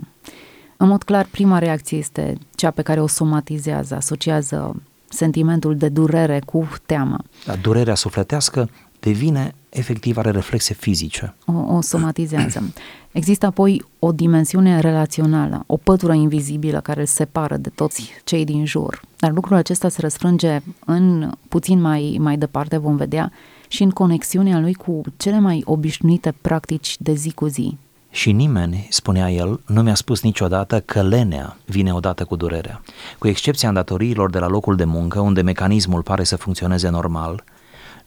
În 0.77 0.87
mod 0.87 1.03
clar, 1.03 1.27
prima 1.31 1.59
reacție 1.59 1.97
este 1.97 2.37
cea 2.55 2.71
pe 2.71 2.81
care 2.81 3.01
o 3.01 3.07
somatizează, 3.07 3.95
asociază 3.95 4.81
sentimentul 5.09 5.77
de 5.77 5.89
durere 5.89 6.41
cu 6.45 6.67
teamă. 6.85 7.17
Da, 7.45 7.55
durerea 7.55 7.95
sufletească 7.95 8.69
devine 8.99 9.55
efectiv 9.77 10.17
are 10.17 10.31
reflexe 10.31 10.73
fizice. 10.73 11.33
O, 11.45 11.75
o 11.75 11.81
somatizează. 11.81 12.73
Există 13.11 13.45
apoi 13.45 13.83
o 13.99 14.11
dimensiune 14.11 14.79
relațională, 14.79 15.63
o 15.65 15.77
pătură 15.77 16.13
invizibilă 16.13 16.79
care 16.79 16.99
îl 16.99 17.05
separă 17.05 17.57
de 17.57 17.69
toți 17.69 18.11
cei 18.23 18.45
din 18.45 18.65
jur. 18.65 19.01
Dar 19.17 19.31
lucrul 19.31 19.55
acesta 19.55 19.89
se 19.89 20.01
răsfrânge 20.01 20.59
în 20.85 21.31
puțin 21.47 21.81
mai, 21.81 22.17
mai 22.19 22.37
departe, 22.37 22.77
vom 22.77 22.95
vedea, 22.95 23.31
și 23.67 23.83
în 23.83 23.89
conexiunea 23.89 24.59
lui 24.59 24.73
cu 24.73 25.01
cele 25.17 25.39
mai 25.39 25.61
obișnuite 25.65 26.33
practici 26.41 26.95
de 26.99 27.13
zi 27.13 27.31
cu 27.31 27.47
zi. 27.47 27.77
Și 28.09 28.31
nimeni, 28.31 28.87
spunea 28.89 29.31
el, 29.31 29.59
nu 29.65 29.81
mi-a 29.81 29.95
spus 29.95 30.21
niciodată 30.21 30.79
că 30.79 31.01
lenea 31.01 31.57
vine 31.65 31.93
odată 31.93 32.25
cu 32.25 32.35
durerea. 32.35 32.81
Cu 33.17 33.27
excepția 33.27 33.67
îndatoriilor 33.67 34.29
de 34.29 34.39
la 34.39 34.47
locul 34.47 34.75
de 34.75 34.83
muncă, 34.83 35.19
unde 35.19 35.41
mecanismul 35.41 36.01
pare 36.01 36.23
să 36.23 36.35
funcționeze 36.35 36.89
normal, 36.89 37.43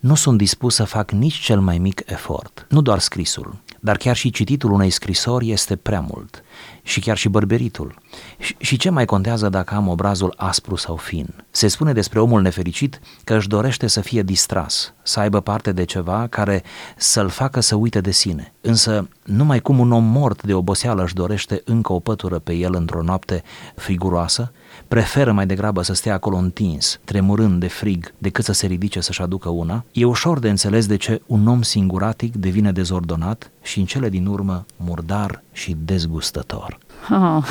nu 0.01 0.15
sunt 0.15 0.39
dispus 0.39 0.75
să 0.75 0.85
fac 0.85 1.11
nici 1.11 1.35
cel 1.39 1.61
mai 1.61 1.79
mic 1.79 2.03
efort. 2.07 2.67
Nu 2.69 2.81
doar 2.81 2.99
scrisul, 2.99 3.57
dar 3.81 3.97
chiar 3.97 4.17
și 4.17 4.31
cititul 4.31 4.71
unei 4.71 4.91
scrisori 4.91 5.51
este 5.51 5.77
prea 5.77 6.01
mult. 6.01 6.43
Și 6.83 7.01
chiar 7.01 7.17
și 7.17 7.29
bărberitul. 7.29 7.95
Și, 8.39 8.57
și 8.59 8.77
ce 8.77 8.91
mai 8.91 9.05
contează 9.05 9.49
dacă 9.49 9.75
am 9.75 9.89
obrazul 9.89 10.35
aspru 10.37 10.77
sau 10.77 10.97
fin? 10.97 11.35
Se 11.51 11.69
spune 11.69 11.93
despre 11.93 12.21
omul 12.21 12.41
nefericit 12.41 13.01
că 13.25 13.35
își 13.35 13.49
dorește 13.49 13.87
să 13.87 14.01
fie 14.01 14.23
distras, 14.23 14.95
să 15.03 15.21
aibă 15.21 15.41
parte 15.41 15.73
de 15.73 15.85
ceva 15.85 16.27
care 16.27 16.63
să-l 16.97 17.29
facă 17.29 17.61
să 17.61 17.75
uite 17.75 18.01
de 18.01 18.11
sine. 18.11 18.53
Însă, 18.61 19.09
numai 19.25 19.61
cum 19.61 19.79
un 19.79 19.93
om 19.93 20.05
mort 20.05 20.43
de 20.43 20.55
oboseală 20.55 21.03
își 21.03 21.15
dorește 21.15 21.63
încă 21.65 21.93
o 21.93 21.99
pătură 21.99 22.39
pe 22.39 22.53
el 22.53 22.75
într-o 22.75 23.03
noapte 23.03 23.43
friguroasă, 23.77 24.53
preferă 24.91 25.33
mai 25.33 25.47
degrabă 25.47 25.83
să 25.83 25.93
stea 25.93 26.15
acolo 26.15 26.37
întins, 26.37 27.01
tremurând 27.05 27.61
de 27.61 27.67
frig, 27.67 28.13
decât 28.19 28.45
să 28.45 28.53
se 28.53 28.67
ridice 28.67 29.01
să-și 29.01 29.23
aducă 29.23 29.49
una, 29.49 29.85
e 29.93 30.05
ușor 30.05 30.39
de 30.39 30.49
înțeles 30.49 30.87
de 30.87 30.97
ce 30.97 31.23
un 31.27 31.47
om 31.47 31.63
singuratic 31.63 32.35
devine 32.35 32.73
dezordonat 32.73 33.51
și 33.63 33.79
în 33.79 33.85
cele 33.85 34.09
din 34.09 34.27
urmă 34.27 34.65
murdar 34.77 35.43
și 35.53 35.77
dezgustător. 35.85 36.79
Oh, 37.11 37.45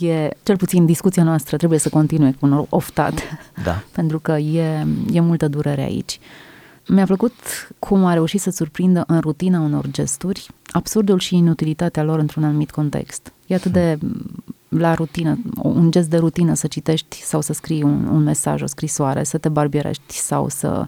e, 0.08 0.28
cel 0.42 0.56
puțin 0.56 0.86
discuția 0.86 1.22
noastră 1.22 1.56
trebuie 1.56 1.78
să 1.78 1.88
continue 1.88 2.34
cu 2.40 2.46
un 2.46 2.66
oftat, 2.68 3.22
da. 3.64 3.82
pentru 3.98 4.18
că 4.18 4.32
e, 4.32 4.86
e 5.12 5.20
multă 5.20 5.48
durere 5.48 5.82
aici. 5.82 6.18
Mi-a 6.88 7.04
plăcut 7.04 7.32
cum 7.78 8.04
a 8.04 8.12
reușit 8.12 8.40
să 8.40 8.50
surprindă 8.50 9.04
în 9.06 9.20
rutina 9.20 9.60
unor 9.60 9.86
gesturi 9.90 10.46
absurdul 10.70 11.18
și 11.18 11.36
inutilitatea 11.36 12.02
lor 12.02 12.18
într-un 12.18 12.44
anumit 12.44 12.70
context. 12.70 13.32
E 13.46 13.54
atât 13.54 13.72
de 13.72 13.98
la 14.68 14.94
rutină, 14.94 15.38
un 15.62 15.90
gest 15.90 16.08
de 16.08 16.16
rutină 16.16 16.54
să 16.54 16.66
citești 16.66 17.22
sau 17.22 17.40
să 17.40 17.52
scrii 17.52 17.82
un, 17.82 18.06
un 18.06 18.22
mesaj, 18.22 18.62
o 18.62 18.66
scrisoare, 18.66 19.24
să 19.24 19.38
te 19.38 19.48
barbierești 19.48 20.14
sau 20.14 20.48
să 20.48 20.86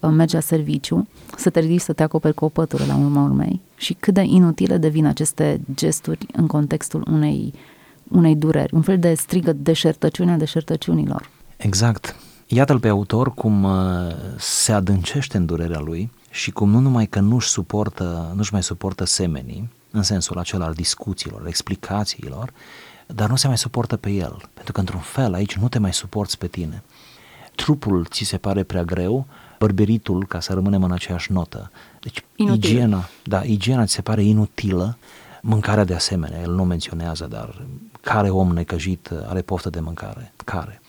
uh, 0.00 0.10
mergi 0.10 0.34
la 0.34 0.40
serviciu, 0.40 1.08
să 1.36 1.50
te 1.50 1.60
ridici 1.60 1.80
să 1.80 1.92
te 1.92 2.02
acoperi 2.02 2.34
cu 2.34 2.44
o 2.44 2.48
pătură 2.48 2.84
la 2.84 2.96
urma 2.96 3.22
urmei 3.22 3.60
și 3.76 3.92
cât 3.94 4.14
de 4.14 4.22
inutile 4.22 4.76
devin 4.76 5.06
aceste 5.06 5.60
gesturi 5.74 6.26
în 6.32 6.46
contextul 6.46 7.06
unei, 7.10 7.54
unei 8.08 8.36
dureri, 8.36 8.74
un 8.74 8.82
fel 8.82 8.98
de 8.98 9.14
strigă 9.14 9.52
deșertăciunea 9.52 10.36
deșertăciunilor. 10.36 11.30
Exact. 11.56 12.16
Iată-l 12.46 12.80
pe 12.80 12.88
autor 12.88 13.34
cum 13.34 13.62
uh, 13.62 13.72
se 14.38 14.72
adâncește 14.72 15.36
în 15.36 15.46
durerea 15.46 15.80
lui 15.80 16.10
și 16.30 16.50
cum 16.50 16.70
nu 16.70 16.78
numai 16.78 17.06
că 17.06 17.20
nu-și 17.20 17.48
suportă, 17.48 18.32
nu-și 18.36 18.52
mai 18.52 18.62
suportă 18.62 19.04
semenii, 19.04 19.70
în 19.90 20.02
sensul 20.02 20.38
acela 20.38 20.64
al 20.64 20.72
discuțiilor, 20.72 21.46
explicațiilor, 21.46 22.52
dar 23.06 23.28
nu 23.28 23.36
se 23.36 23.46
mai 23.46 23.58
suportă 23.58 23.96
pe 23.96 24.10
el, 24.10 24.42
pentru 24.54 24.72
că 24.72 24.80
într-un 24.80 25.00
fel 25.00 25.34
aici 25.34 25.56
nu 25.56 25.68
te 25.68 25.78
mai 25.78 25.92
suporți 25.92 26.38
pe 26.38 26.46
tine. 26.46 26.82
Trupul 27.54 28.04
ți 28.04 28.24
se 28.24 28.36
pare 28.36 28.62
prea 28.62 28.82
greu, 28.82 29.26
bărberitul, 29.58 30.26
ca 30.26 30.40
să 30.40 30.52
rămânem 30.52 30.82
în 30.82 30.92
aceeași 30.92 31.32
notă. 31.32 31.70
Deci 32.00 32.24
Inutil. 32.36 32.70
igiena, 32.70 33.08
da, 33.24 33.42
igiena 33.42 33.84
ți 33.84 33.92
se 33.92 34.02
pare 34.02 34.22
inutilă, 34.22 34.98
mâncarea 35.42 35.84
de 35.84 35.94
asemenea, 35.94 36.40
el 36.40 36.52
nu 36.52 36.64
menționează, 36.64 37.26
dar 37.26 37.62
care 38.00 38.30
om 38.30 38.52
necăjit 38.52 39.10
are 39.26 39.42
poftă 39.42 39.70
de 39.70 39.80
mâncare? 39.80 40.32
Care? 40.44 40.80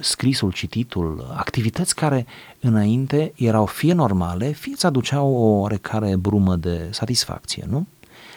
scrisul, 0.00 0.52
cititul, 0.52 1.32
activități 1.36 1.94
care 1.94 2.26
înainte 2.60 3.32
erau 3.36 3.66
fie 3.66 3.92
normale, 3.92 4.50
fie 4.50 4.72
îți 4.72 4.86
aduceau 4.86 5.34
o 5.34 5.60
oarecare 5.60 6.16
brumă 6.16 6.56
de 6.56 6.88
satisfacție, 6.90 7.64
nu? 7.68 7.86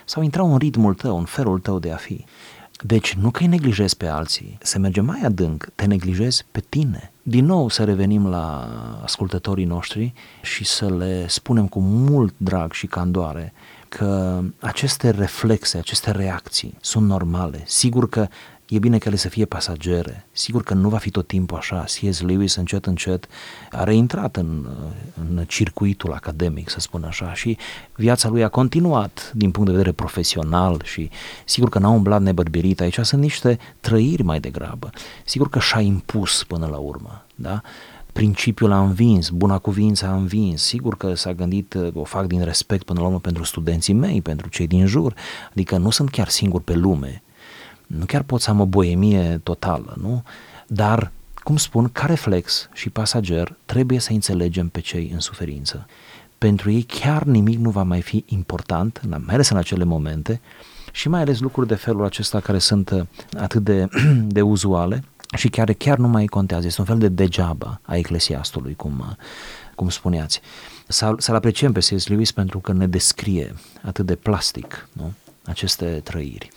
Sau 0.05 0.23
intrau 0.23 0.51
în 0.51 0.57
ritmul 0.57 0.93
tău, 0.93 1.17
în 1.17 1.25
felul 1.25 1.59
tău 1.59 1.79
de 1.79 1.91
a 1.91 1.95
fi. 1.95 2.25
Deci 2.83 3.13
nu 3.13 3.31
că 3.31 3.41
îi 3.41 3.47
neglijezi 3.47 3.97
pe 3.97 4.07
alții, 4.07 4.57
se 4.61 4.77
merge 4.77 5.01
mai 5.01 5.19
adânc, 5.23 5.67
te 5.75 5.85
neglijezi 5.85 6.45
pe 6.51 6.63
tine. 6.69 7.11
Din 7.23 7.45
nou 7.45 7.69
să 7.69 7.83
revenim 7.83 8.27
la 8.27 8.69
ascultătorii 9.03 9.65
noștri 9.65 10.13
și 10.41 10.63
să 10.63 10.95
le 10.95 11.27
spunem 11.27 11.67
cu 11.67 11.79
mult 11.79 12.33
drag 12.37 12.71
și 12.71 12.87
candoare 12.87 13.53
că 13.89 14.41
aceste 14.59 15.09
reflexe, 15.09 15.77
aceste 15.77 16.11
reacții 16.11 16.77
sunt 16.81 17.07
normale. 17.07 17.63
Sigur 17.65 18.09
că 18.09 18.27
e 18.71 18.79
bine 18.79 18.97
că 18.97 19.07
ele 19.07 19.17
să 19.17 19.29
fie 19.29 19.45
pasagere. 19.45 20.27
Sigur 20.31 20.63
că 20.63 20.73
nu 20.73 20.89
va 20.89 20.97
fi 20.97 21.09
tot 21.09 21.27
timpul 21.27 21.57
așa. 21.57 21.79
C.S. 21.79 22.21
Lewis 22.21 22.55
încet, 22.55 22.85
încet 22.85 23.27
a 23.71 23.83
reintrat 23.83 24.35
în, 24.35 24.67
în 25.29 25.43
circuitul 25.47 26.13
academic, 26.13 26.69
să 26.69 26.79
spun 26.79 27.03
așa, 27.03 27.33
și 27.33 27.57
viața 27.95 28.29
lui 28.29 28.43
a 28.43 28.47
continuat 28.47 29.31
din 29.35 29.51
punct 29.51 29.69
de 29.69 29.75
vedere 29.75 29.95
profesional 29.95 30.81
și 30.83 31.09
sigur 31.45 31.69
că 31.69 31.79
n-a 31.79 31.89
umblat 31.89 32.21
nebărbirit. 32.21 32.81
Aici 32.81 32.99
sunt 32.99 33.21
niște 33.21 33.59
trăiri 33.79 34.23
mai 34.23 34.39
degrabă. 34.39 34.89
Sigur 35.25 35.49
că 35.49 35.59
și-a 35.59 35.79
impus 35.79 36.43
până 36.43 36.65
la 36.65 36.77
urmă, 36.77 37.25
da? 37.35 37.61
principiul 38.13 38.71
a 38.71 38.81
învins, 38.81 39.29
buna 39.29 39.57
cuvință 39.57 40.05
a 40.05 40.15
învins, 40.15 40.61
sigur 40.61 40.97
că 40.97 41.13
s-a 41.13 41.33
gândit, 41.33 41.77
o 41.93 42.03
fac 42.03 42.25
din 42.27 42.43
respect 42.43 42.83
până 42.83 42.99
la 42.99 43.05
urmă 43.05 43.19
pentru 43.19 43.43
studenții 43.43 43.93
mei, 43.93 44.21
pentru 44.21 44.49
cei 44.49 44.67
din 44.67 44.85
jur, 44.85 45.13
adică 45.51 45.77
nu 45.77 45.89
sunt 45.89 46.09
chiar 46.09 46.27
singur 46.27 46.61
pe 46.61 46.73
lume, 46.73 47.23
nu 47.97 48.05
chiar 48.05 48.23
pot 48.23 48.41
să 48.41 48.49
am 48.49 48.59
o 48.59 48.65
boemie 48.65 49.39
totală, 49.43 49.97
nu? 50.01 50.23
Dar, 50.67 51.11
cum 51.43 51.57
spun, 51.57 51.89
ca 51.89 52.05
reflex 52.05 52.69
și 52.73 52.89
pasager, 52.89 53.55
trebuie 53.65 53.99
să 53.99 54.11
înțelegem 54.11 54.67
pe 54.67 54.79
cei 54.79 55.09
în 55.13 55.19
suferință. 55.19 55.85
Pentru 56.37 56.71
ei 56.71 56.81
chiar 56.81 57.23
nimic 57.23 57.57
nu 57.57 57.69
va 57.69 57.83
mai 57.83 58.01
fi 58.01 58.23
important, 58.27 59.01
mai 59.07 59.33
ales 59.33 59.49
în 59.49 59.57
acele 59.57 59.83
momente, 59.83 60.41
și 60.91 61.09
mai 61.09 61.21
ales 61.21 61.39
lucruri 61.39 61.67
de 61.67 61.75
felul 61.75 62.05
acesta 62.05 62.39
care 62.39 62.57
sunt 62.57 62.89
uh, 62.89 63.01
atât 63.37 63.63
de, 63.63 63.87
de 64.37 64.41
uzuale 64.41 65.03
și 65.35 65.49
care 65.49 65.73
chiar 65.73 65.97
nu 65.97 66.07
mai 66.07 66.25
contează. 66.25 66.65
Este 66.65 66.81
un 66.81 66.87
fel 66.87 66.97
de 66.97 67.07
degeaba 67.07 67.79
a 67.81 67.95
eclesiastului, 67.95 68.75
cum, 68.75 68.99
uh, 68.99 69.15
cum 69.75 69.89
spuneați. 69.89 70.41
Să-l 70.87 71.35
apreciem 71.35 71.71
pe 71.71 71.79
C.S. 71.79 72.07
Lewis 72.07 72.31
pentru 72.31 72.59
că 72.59 72.73
ne 72.73 72.87
descrie 72.87 73.55
atât 73.81 74.05
de 74.05 74.15
plastic 74.15 74.87
nu? 74.91 75.13
aceste 75.45 75.85
trăiri. 75.85 76.49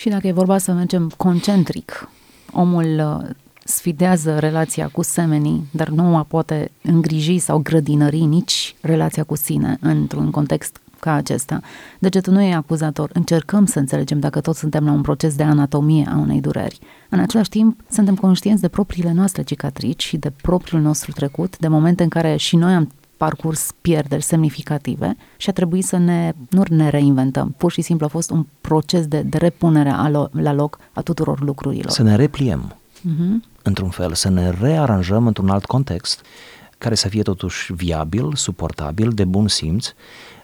Și 0.00 0.08
dacă 0.08 0.26
e 0.26 0.32
vorba 0.32 0.58
să 0.58 0.72
mergem 0.72 1.10
concentric, 1.16 2.08
omul 2.52 3.18
uh, 3.22 3.28
sfidează 3.64 4.38
relația 4.38 4.88
cu 4.88 5.02
semenii, 5.02 5.68
dar 5.70 5.88
nu 5.88 6.16
a 6.16 6.22
poate 6.22 6.70
îngriji 6.82 7.38
sau 7.38 7.58
grădinări 7.58 8.20
nici 8.20 8.74
relația 8.80 9.24
cu 9.24 9.36
sine 9.36 9.76
într-un 9.80 10.30
context 10.30 10.80
ca 11.00 11.12
acesta. 11.12 11.60
Degetul 11.98 12.32
nu 12.32 12.42
e 12.42 12.54
acuzator. 12.54 13.10
Încercăm 13.12 13.66
să 13.66 13.78
înțelegem 13.78 14.20
dacă 14.20 14.40
toți 14.40 14.58
suntem 14.58 14.84
la 14.84 14.92
un 14.92 15.00
proces 15.00 15.34
de 15.34 15.42
anatomie 15.42 16.08
a 16.12 16.16
unei 16.16 16.40
dureri. 16.40 16.78
În 17.08 17.18
același 17.20 17.48
timp, 17.48 17.80
suntem 17.90 18.14
conștienți 18.14 18.60
de 18.60 18.68
propriile 18.68 19.12
noastre 19.12 19.42
cicatrici 19.42 20.04
și 20.04 20.16
de 20.16 20.32
propriul 20.42 20.80
nostru 20.80 21.12
trecut, 21.12 21.58
de 21.58 21.68
momente 21.68 22.02
în 22.02 22.08
care 22.08 22.36
și 22.36 22.56
noi 22.56 22.72
am 22.72 22.90
parcurs 23.24 23.70
pierderi 23.80 24.22
semnificative 24.22 25.16
și 25.36 25.48
a 25.48 25.52
trebuit 25.52 25.84
să 25.84 25.96
ne, 25.96 26.32
nu 26.50 26.62
ne 26.68 26.88
reinventăm. 26.88 27.54
Pur 27.56 27.72
și 27.72 27.80
simplu 27.80 28.06
a 28.06 28.08
fost 28.08 28.30
un 28.30 28.46
proces 28.60 29.06
de, 29.06 29.20
de 29.22 29.38
repunere 29.38 29.88
a 29.88 30.08
lo, 30.08 30.28
la 30.32 30.52
loc 30.52 30.78
a 30.92 31.00
tuturor 31.00 31.40
lucrurilor. 31.40 31.90
Să 31.90 32.02
ne 32.02 32.16
repliem, 32.16 32.74
uh-huh. 32.74 33.62
într-un 33.62 33.88
fel, 33.88 34.14
să 34.14 34.28
ne 34.28 34.50
rearanjăm 34.50 35.26
într-un 35.26 35.48
alt 35.48 35.64
context 35.64 36.20
care 36.78 36.94
să 36.94 37.08
fie 37.08 37.22
totuși 37.22 37.72
viabil, 37.72 38.34
suportabil, 38.34 39.10
de 39.10 39.24
bun 39.24 39.48
simț 39.48 39.92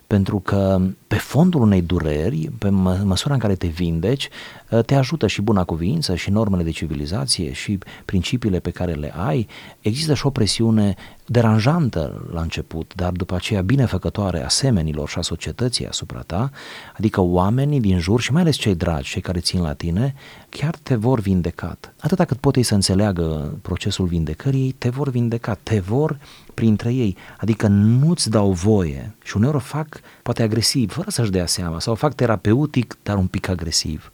pentru 0.06 0.38
că 0.38 0.80
pe 1.06 1.16
fondul 1.16 1.60
unei 1.60 1.82
dureri, 1.82 2.50
pe 2.58 2.68
mă, 2.68 3.00
măsura 3.04 3.34
în 3.34 3.40
care 3.40 3.54
te 3.54 3.66
vindeci, 3.66 4.28
ă, 4.65 4.65
te 4.86 4.94
ajută 4.94 5.26
și 5.26 5.42
buna 5.42 5.64
cuvință, 5.64 6.14
și 6.14 6.30
normele 6.30 6.62
de 6.62 6.70
civilizație, 6.70 7.52
și 7.52 7.78
principiile 8.04 8.58
pe 8.58 8.70
care 8.70 8.92
le 8.92 9.12
ai. 9.16 9.46
Există 9.80 10.14
și 10.14 10.26
o 10.26 10.30
presiune 10.30 10.94
deranjantă 11.26 12.28
la 12.32 12.40
început, 12.40 12.92
dar 12.94 13.12
după 13.12 13.34
aceea 13.34 13.62
binefăcătoare 13.62 14.44
a 14.44 14.48
semenilor 14.48 15.08
și 15.08 15.18
a 15.18 15.22
societății 15.22 15.86
asupra 15.86 16.20
ta, 16.20 16.50
adică 16.96 17.20
oamenii 17.20 17.80
din 17.80 17.98
jur 17.98 18.20
și 18.20 18.32
mai 18.32 18.42
ales 18.42 18.56
cei 18.56 18.74
dragi, 18.74 19.10
cei 19.10 19.22
care 19.22 19.40
țin 19.40 19.60
la 19.60 19.72
tine, 19.72 20.14
chiar 20.48 20.76
te 20.82 20.94
vor 20.94 21.20
vindecat. 21.20 21.94
Atâta 22.00 22.24
cât 22.24 22.36
pot 22.36 22.56
ei 22.56 22.62
să 22.62 22.74
înțeleagă 22.74 23.58
procesul 23.62 24.06
vindecării, 24.06 24.72
te 24.72 24.88
vor 24.88 25.10
vindeca, 25.10 25.58
te 25.62 25.78
vor 25.78 26.18
printre 26.54 26.92
ei, 26.92 27.16
adică 27.36 27.66
nu-ți 27.66 28.30
dau 28.30 28.52
voie 28.52 29.14
și 29.24 29.36
uneori 29.36 29.56
o 29.56 29.60
fac 29.60 30.00
poate 30.22 30.42
agresiv, 30.42 30.92
fără 30.92 31.10
să-și 31.10 31.30
dea 31.30 31.46
seama, 31.46 31.80
sau 31.80 31.92
o 31.92 31.96
fac 31.96 32.14
terapeutic, 32.14 32.96
dar 33.02 33.16
un 33.16 33.26
pic 33.26 33.48
agresiv. 33.48 34.12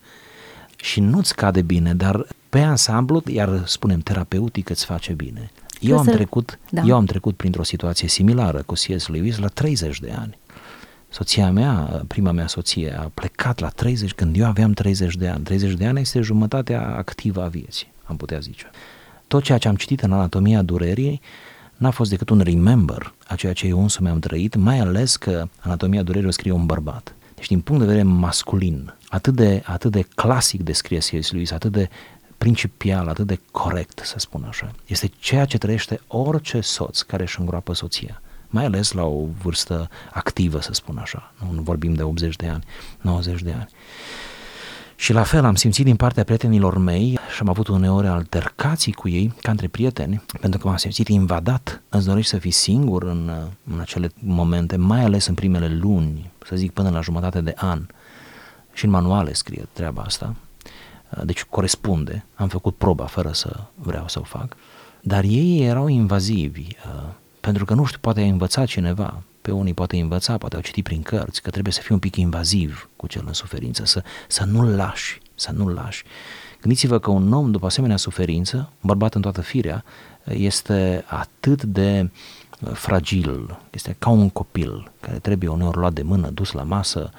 Și 0.82 1.00
nu-ți 1.00 1.34
cade 1.34 1.62
bine, 1.62 1.94
dar 1.94 2.26
pe 2.48 2.58
ansamblu, 2.58 3.22
iar 3.26 3.62
spunem 3.66 4.00
terapeutic, 4.00 4.68
îți 4.68 4.84
face 4.84 5.12
bine. 5.12 5.50
Eu 5.80 5.98
am, 5.98 6.06
trecut, 6.06 6.58
da. 6.70 6.82
eu 6.86 6.96
am 6.96 7.04
trecut 7.04 7.36
printr-o 7.36 7.62
situație 7.62 8.08
similară 8.08 8.62
cu 8.66 8.74
C.S. 8.74 9.06
Lewis 9.08 9.38
la 9.38 9.46
30 9.46 10.00
de 10.00 10.14
ani. 10.18 10.38
Soția 11.08 11.50
mea, 11.50 12.02
prima 12.06 12.30
mea 12.30 12.46
soție, 12.46 12.98
a 12.98 13.10
plecat 13.14 13.58
la 13.58 13.68
30 13.68 14.12
când 14.12 14.36
eu 14.38 14.46
aveam 14.46 14.72
30 14.72 15.16
de 15.16 15.28
ani. 15.28 15.44
30 15.44 15.72
de 15.72 15.86
ani 15.86 16.00
este 16.00 16.20
jumătatea 16.20 16.94
activă 16.96 17.42
a 17.42 17.48
vieții, 17.48 17.92
am 18.04 18.16
putea 18.16 18.38
zice. 18.38 18.70
Tot 19.28 19.42
ceea 19.42 19.58
ce 19.58 19.68
am 19.68 19.76
citit 19.76 20.00
în 20.00 20.12
anatomia 20.12 20.62
durerii 20.62 21.20
n-a 21.76 21.90
fost 21.90 22.10
decât 22.10 22.28
un 22.28 22.40
remember 22.40 23.14
a 23.26 23.34
ceea 23.34 23.52
ce 23.52 23.66
eu 23.66 23.82
însumi 23.82 24.08
am 24.08 24.18
trăit, 24.18 24.54
mai 24.54 24.78
ales 24.78 25.16
că 25.16 25.48
anatomia 25.58 26.02
durerii 26.02 26.28
o 26.28 26.30
scrie 26.30 26.52
un 26.52 26.66
bărbat. 26.66 27.14
Deci 27.42 27.50
din 27.50 27.61
punct 27.61 27.81
de 27.81 27.88
vedere 27.88 28.09
masculin, 28.09 28.94
atât 29.09 29.35
de, 29.35 29.62
atât 29.64 29.90
de 29.90 30.02
clasic 30.14 30.62
descrie 30.62 30.98
C.S. 30.98 31.33
Lewis, 31.33 31.50
atât 31.50 31.72
de 31.72 31.88
principial, 32.38 33.09
atât 33.09 33.26
de 33.26 33.40
corect, 33.50 34.00
să 34.05 34.18
spun 34.18 34.44
așa. 34.48 34.70
Este 34.87 35.11
ceea 35.18 35.44
ce 35.44 35.59
trăiește 35.59 36.00
orice 36.07 36.61
soț 36.61 37.00
care 37.00 37.22
își 37.22 37.40
îngroapă 37.40 37.72
soția 37.74 38.22
mai 38.46 38.64
ales 38.64 38.92
la 38.92 39.05
o 39.05 39.24
vârstă 39.42 39.88
activă, 40.12 40.61
să 40.61 40.72
spun 40.72 40.98
așa. 40.98 41.33
Nu 41.52 41.61
vorbim 41.62 41.94
de 41.94 42.02
80 42.02 42.37
de 42.37 42.46
ani, 42.46 42.64
90 43.00 43.42
de 43.42 43.52
ani. 43.52 43.68
Și 44.96 45.12
la 45.12 45.22
fel 45.22 45.44
am 45.44 45.55
simțit 45.55 45.85
din 45.85 45.96
partea 45.96 46.24
prietenilor 46.24 46.78
mei 46.78 47.18
și 47.35 47.40
am 47.40 47.48
avut 47.48 47.68
uneori 47.68 48.07
altercații 48.07 48.92
cu 48.92 49.09
ei 49.09 49.33
ca 49.40 49.50
între 49.50 49.68
prieteni, 49.68 50.22
pentru 50.40 50.61
că 50.61 50.68
m-am 50.68 50.76
simțit 50.76 51.09
invadat. 51.09 51.83
Îți 51.88 52.07
dorești 52.07 52.31
să 52.31 52.38
fii 52.38 52.50
singur 52.50 53.02
în, 53.02 53.31
în 53.72 53.81
acele 53.81 54.11
momente, 54.18 54.76
mai 54.76 55.05
ales 55.05 55.26
în 55.26 55.35
primele 55.35 55.68
luni, 55.68 56.31
să 56.46 56.57
zic 56.57 56.72
până 56.72 56.90
la 56.90 57.00
jumătate 57.00 57.40
de 57.40 57.52
an. 57.57 57.87
Și 58.72 58.85
în 58.85 58.90
manuale 58.90 59.33
scrie 59.33 59.68
treaba 59.72 60.02
asta. 60.02 60.35
Deci 61.24 61.44
corespunde. 61.44 62.24
Am 62.35 62.48
făcut 62.48 62.76
proba 62.76 63.05
fără 63.05 63.33
să 63.33 63.61
vreau 63.74 64.09
să 64.09 64.18
o 64.18 64.22
fac. 64.22 64.57
Dar 65.00 65.24
ei 65.24 65.61
erau 65.61 65.88
invazivi, 65.88 66.66
pentru 67.40 67.64
că 67.64 67.74
nu 67.74 67.85
știu, 67.85 67.98
poate 68.00 68.20
ai 68.20 68.28
învățat 68.28 68.66
cineva, 68.66 69.22
pe 69.42 69.50
unii 69.50 69.74
poate 69.74 69.96
învăța, 69.96 70.38
poate 70.38 70.57
au 70.57 70.62
citit 70.62 70.85
prin 70.85 71.02
cărți, 71.02 71.42
că 71.42 71.50
trebuie 71.50 71.72
să 71.72 71.81
fii 71.81 71.94
un 71.94 72.00
pic 72.00 72.16
invaziv 72.16 72.88
cu 72.96 73.07
cel 73.07 73.22
în 73.26 73.33
suferință, 73.33 73.85
să, 73.85 74.02
să 74.28 74.44
nu-l 74.44 74.74
lași, 74.74 75.20
să 75.35 75.52
nu-l 75.52 75.72
lași. 75.72 76.05
Gândiți-vă 76.61 76.98
că 76.98 77.11
un 77.11 77.33
om 77.33 77.50
după 77.50 77.66
asemenea 77.66 77.96
suferință, 77.96 78.57
un 78.57 78.66
bărbat 78.81 79.14
în 79.14 79.20
toată 79.20 79.40
firea, 79.40 79.85
este 80.24 81.05
atât 81.09 81.62
de 81.62 82.00
uh, 82.02 82.11
fragil, 82.72 83.59
este 83.70 83.96
ca 83.98 84.11
un 84.11 84.31
copil 84.31 84.90
care 85.01 85.18
trebuie 85.18 85.51
uneori 85.51 85.77
luat 85.77 85.92
de 85.92 86.03
mână, 86.03 86.31
dus 86.31 86.53
la 86.53 86.62
masă, 86.62 87.11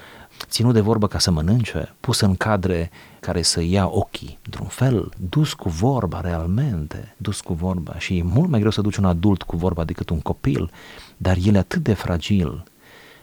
ținut 0.50 0.74
de 0.74 0.80
vorbă 0.80 1.08
ca 1.08 1.20
să 1.20 1.32
mănânce, 1.32 1.96
pus 2.00 2.20
în 2.20 2.36
cadre 2.36 2.92
care 3.20 3.42
să 3.42 3.62
ia 3.62 3.88
ochii, 3.88 4.40
într-un 4.46 4.68
fel, 4.68 5.12
dus 5.30 5.54
cu 5.54 5.70
vorba 5.70 6.22
realmente, 6.22 7.16
dus 7.18 7.42
cu 7.42 7.54
vorba. 7.54 7.98
Și 7.98 8.18
e 8.18 8.24
mult 8.24 8.50
mai 8.50 8.60
greu 8.60 8.72
să 8.72 8.82
duci 8.82 8.96
un 8.96 9.06
adult 9.06 9.44
cu 9.44 9.56
vorba 9.56 9.84
decât 9.84 10.10
un 10.10 10.20
copil, 10.20 10.72
dar 11.18 11.38
el 11.44 11.56
e 11.56 11.58
atât 11.58 11.84
de 11.84 11.94
fragil. 11.94 12.64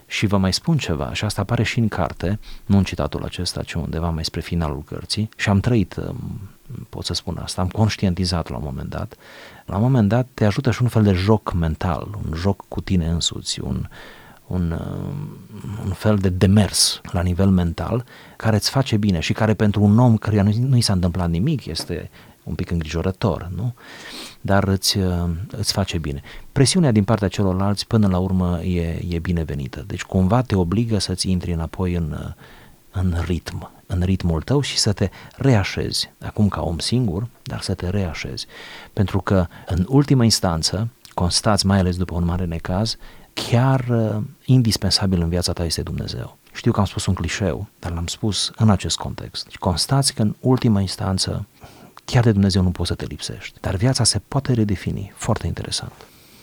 Și 0.06 0.26
vă 0.26 0.36
mai 0.36 0.52
spun 0.52 0.76
ceva, 0.76 1.12
și 1.12 1.24
asta 1.24 1.40
apare 1.40 1.62
și 1.62 1.78
în 1.78 1.88
carte, 1.88 2.38
nu 2.66 2.76
în 2.76 2.84
citatul 2.84 3.24
acesta, 3.24 3.62
ci 3.62 3.72
undeva 3.72 4.10
mai 4.10 4.24
spre 4.24 4.40
finalul 4.40 4.82
cărții, 4.82 5.28
și 5.36 5.48
am 5.48 5.60
trăit, 5.60 5.96
um, 5.96 6.40
pot 6.88 7.04
să 7.04 7.14
spun 7.14 7.38
asta, 7.42 7.60
am 7.60 7.68
conștientizat 7.68 8.48
la 8.48 8.56
un 8.56 8.62
moment 8.64 8.88
dat. 8.88 9.16
La 9.64 9.76
un 9.76 9.82
moment 9.82 10.08
dat 10.08 10.26
te 10.34 10.44
ajută 10.44 10.70
și 10.70 10.82
un 10.82 10.88
fel 10.88 11.02
de 11.02 11.12
joc 11.12 11.52
mental, 11.52 12.08
un 12.28 12.36
joc 12.36 12.64
cu 12.68 12.80
tine 12.80 13.06
însuți, 13.08 13.60
un, 13.60 13.86
un, 14.46 14.70
uh, 14.70 15.84
un 15.84 15.92
fel 15.92 16.16
de 16.16 16.28
demers 16.28 17.00
la 17.12 17.22
nivel 17.22 17.48
mental 17.48 18.04
care 18.36 18.56
îți 18.56 18.70
face 18.70 18.96
bine 18.96 19.20
și 19.20 19.32
care 19.32 19.54
pentru 19.54 19.82
un 19.82 19.98
om 19.98 20.16
care 20.16 20.42
nu, 20.42 20.52
nu 20.58 20.76
i 20.76 20.80
s-a 20.80 20.92
întâmplat 20.92 21.30
nimic 21.30 21.66
este 21.66 22.10
un 22.42 22.54
pic 22.54 22.70
îngrijorător, 22.70 23.50
nu? 23.56 23.74
Dar 24.40 24.64
îți, 24.64 24.98
uh, 24.98 25.30
îți 25.50 25.72
face 25.72 25.98
bine. 25.98 26.22
Presiunea 26.52 26.92
din 26.92 27.04
partea 27.04 27.28
celorlalți 27.28 27.86
până 27.86 28.08
la 28.08 28.18
urmă 28.18 28.62
e, 28.62 29.02
e 29.08 29.18
binevenită. 29.18 29.84
Deci 29.86 30.02
cumva 30.02 30.42
te 30.42 30.54
obligă 30.56 30.98
să-ți 30.98 31.30
intri 31.30 31.52
înapoi 31.52 31.94
în, 31.94 32.16
uh, 32.18 32.32
în 32.90 33.16
ritm. 33.24 33.70
în 33.86 34.02
ritmul 34.02 34.42
tău 34.42 34.60
și 34.60 34.78
să 34.78 34.92
te 34.92 35.10
reașezi, 35.36 36.10
acum 36.20 36.48
ca 36.48 36.62
om 36.62 36.78
singur, 36.78 37.28
dar 37.42 37.60
să 37.60 37.74
te 37.74 37.88
reașezi. 37.88 38.46
Pentru 38.92 39.20
că, 39.20 39.46
în 39.66 39.86
ultimă 39.88 40.24
instanță, 40.24 40.88
constați, 41.14 41.66
mai 41.66 41.78
ales 41.78 41.96
după 41.96 42.14
un 42.14 42.24
mare 42.24 42.44
necaz, 42.44 42.96
chiar 43.32 43.86
uh, 43.88 44.22
indispensabil 44.44 45.20
în 45.20 45.28
viața 45.28 45.52
ta 45.52 45.64
este 45.64 45.82
Dumnezeu. 45.82 46.36
Știu 46.52 46.72
că 46.72 46.80
am 46.80 46.86
spus 46.86 47.06
un 47.06 47.14
clișeu, 47.14 47.68
dar 47.78 47.92
l-am 47.92 48.06
spus 48.06 48.52
în 48.56 48.70
acest 48.70 48.96
context. 48.96 49.56
Constați 49.56 50.14
că 50.14 50.22
în 50.22 50.34
ultima 50.40 50.80
instanță 50.80 51.46
chiar 52.04 52.22
de 52.22 52.32
Dumnezeu 52.32 52.62
nu 52.62 52.70
poți 52.70 52.88
să 52.88 52.94
te 52.94 53.04
lipsești, 53.04 53.60
dar 53.60 53.74
viața 53.74 54.04
se 54.04 54.20
poate 54.28 54.52
redefini. 54.52 55.12
Foarte 55.14 55.46
interesant. 55.46 55.92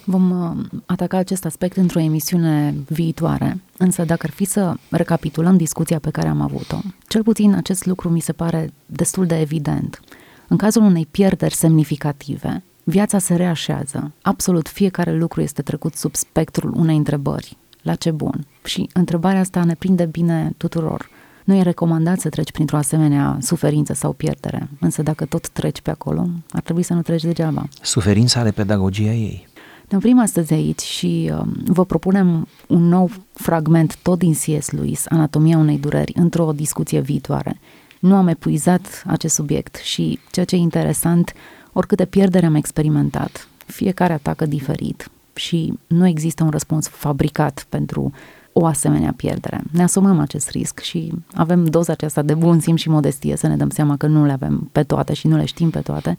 Vom 0.09 0.31
uh, 0.31 0.79
ataca 0.85 1.17
acest 1.17 1.45
aspect 1.45 1.77
într-o 1.77 1.99
emisiune 1.99 2.75
viitoare, 2.87 3.61
însă 3.77 4.03
dacă 4.03 4.21
ar 4.23 4.33
fi 4.33 4.45
să 4.45 4.73
recapitulăm 4.89 5.57
discuția 5.57 5.99
pe 5.99 6.09
care 6.09 6.27
am 6.27 6.41
avut-o, 6.41 6.77
cel 7.07 7.23
puțin 7.23 7.53
acest 7.53 7.85
lucru 7.85 8.09
mi 8.09 8.19
se 8.19 8.31
pare 8.31 8.73
destul 8.85 9.25
de 9.25 9.39
evident. 9.39 10.01
În 10.47 10.57
cazul 10.57 10.81
unei 10.81 11.07
pierderi 11.11 11.53
semnificative, 11.53 12.63
viața 12.83 13.19
se 13.19 13.35
reașează. 13.35 14.11
Absolut 14.21 14.67
fiecare 14.67 15.17
lucru 15.17 15.41
este 15.41 15.61
trecut 15.61 15.95
sub 15.95 16.15
spectrul 16.15 16.73
unei 16.75 16.97
întrebări. 16.97 17.57
La 17.81 17.95
ce 17.95 18.11
bun? 18.11 18.45
Și 18.63 18.89
întrebarea 18.93 19.39
asta 19.39 19.63
ne 19.63 19.75
prinde 19.75 20.05
bine 20.05 20.53
tuturor. 20.57 21.09
Nu 21.43 21.55
e 21.55 21.61
recomandat 21.61 22.19
să 22.19 22.29
treci 22.29 22.51
printr-o 22.51 22.77
asemenea 22.77 23.37
suferință 23.41 23.93
sau 23.93 24.13
pierdere, 24.13 24.69
însă 24.79 25.01
dacă 25.01 25.25
tot 25.25 25.49
treci 25.49 25.81
pe 25.81 25.89
acolo, 25.89 26.29
ar 26.51 26.61
trebui 26.61 26.83
să 26.83 26.93
nu 26.93 27.01
treci 27.01 27.23
degeaba. 27.23 27.67
Suferința 27.81 28.39
are 28.39 28.51
pedagogia 28.51 29.13
ei. 29.13 29.46
Ne 29.89 29.97
oprim 29.97 30.19
astăzi 30.19 30.53
aici 30.53 30.81
și 30.81 31.31
uh, 31.33 31.47
vă 31.65 31.85
propunem 31.85 32.47
un 32.67 32.87
nou 32.87 33.09
fragment 33.33 33.97
tot 34.01 34.17
din 34.17 34.33
C.S. 34.33 34.69
Lewis, 34.69 35.05
Anatomia 35.09 35.57
unei 35.57 35.77
dureri, 35.77 36.13
într-o 36.15 36.51
discuție 36.51 36.99
viitoare. 36.99 37.59
Nu 37.99 38.15
am 38.15 38.27
epuizat 38.27 39.03
acest 39.05 39.33
subiect 39.33 39.75
și 39.75 40.19
ceea 40.31 40.45
ce 40.45 40.55
e 40.55 40.59
interesant, 40.59 41.33
oricâte 41.73 42.05
pierdere 42.05 42.45
am 42.45 42.55
experimentat, 42.55 43.47
fiecare 43.65 44.13
atacă 44.13 44.45
diferit 44.45 45.09
și 45.33 45.73
nu 45.87 46.07
există 46.07 46.43
un 46.43 46.49
răspuns 46.49 46.87
fabricat 46.87 47.65
pentru 47.69 48.11
o 48.53 48.65
asemenea 48.65 49.13
pierdere. 49.15 49.63
Ne 49.71 49.83
asumăm 49.83 50.19
acest 50.19 50.49
risc 50.49 50.79
și 50.79 51.13
avem 51.33 51.65
doza 51.65 51.91
aceasta 51.91 52.21
de 52.21 52.33
bun 52.33 52.59
simț 52.59 52.79
și 52.79 52.89
modestie 52.89 53.35
să 53.35 53.47
ne 53.47 53.55
dăm 53.55 53.69
seama 53.69 53.97
că 53.97 54.07
nu 54.07 54.25
le 54.25 54.31
avem 54.31 54.69
pe 54.71 54.83
toate 54.83 55.13
și 55.13 55.27
nu 55.27 55.35
le 55.35 55.45
știm 55.45 55.69
pe 55.69 55.79
toate, 55.79 56.17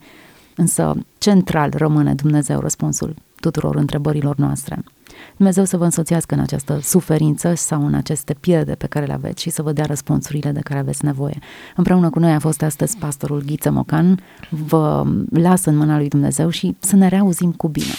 însă 0.56 0.94
central 1.18 1.72
rămâne 1.76 2.14
Dumnezeu 2.14 2.60
răspunsul 2.60 3.14
tuturor 3.40 3.76
întrebărilor 3.76 4.36
noastre. 4.36 4.84
Dumnezeu 5.36 5.64
să 5.64 5.76
vă 5.76 5.84
însoțească 5.84 6.34
în 6.34 6.40
această 6.40 6.78
suferință 6.82 7.54
sau 7.54 7.86
în 7.86 7.94
aceste 7.94 8.34
pierde 8.34 8.74
pe 8.74 8.86
care 8.86 9.06
le 9.06 9.12
aveți 9.12 9.42
și 9.42 9.50
să 9.50 9.62
vă 9.62 9.72
dea 9.72 9.84
răspunsurile 9.84 10.50
de 10.50 10.60
care 10.60 10.78
aveți 10.78 11.04
nevoie. 11.04 11.38
Împreună 11.76 12.10
cu 12.10 12.18
noi 12.18 12.32
a 12.32 12.38
fost 12.38 12.62
astăzi 12.62 12.96
pastorul 12.96 13.42
Ghiță 13.46 13.70
Mocan. 13.70 14.20
Vă 14.50 15.06
las 15.32 15.64
în 15.64 15.76
mâna 15.76 15.96
lui 15.96 16.08
Dumnezeu 16.08 16.48
și 16.48 16.76
să 16.78 16.96
ne 16.96 17.08
reauzim 17.08 17.52
cu 17.52 17.68
bine. 17.68 17.94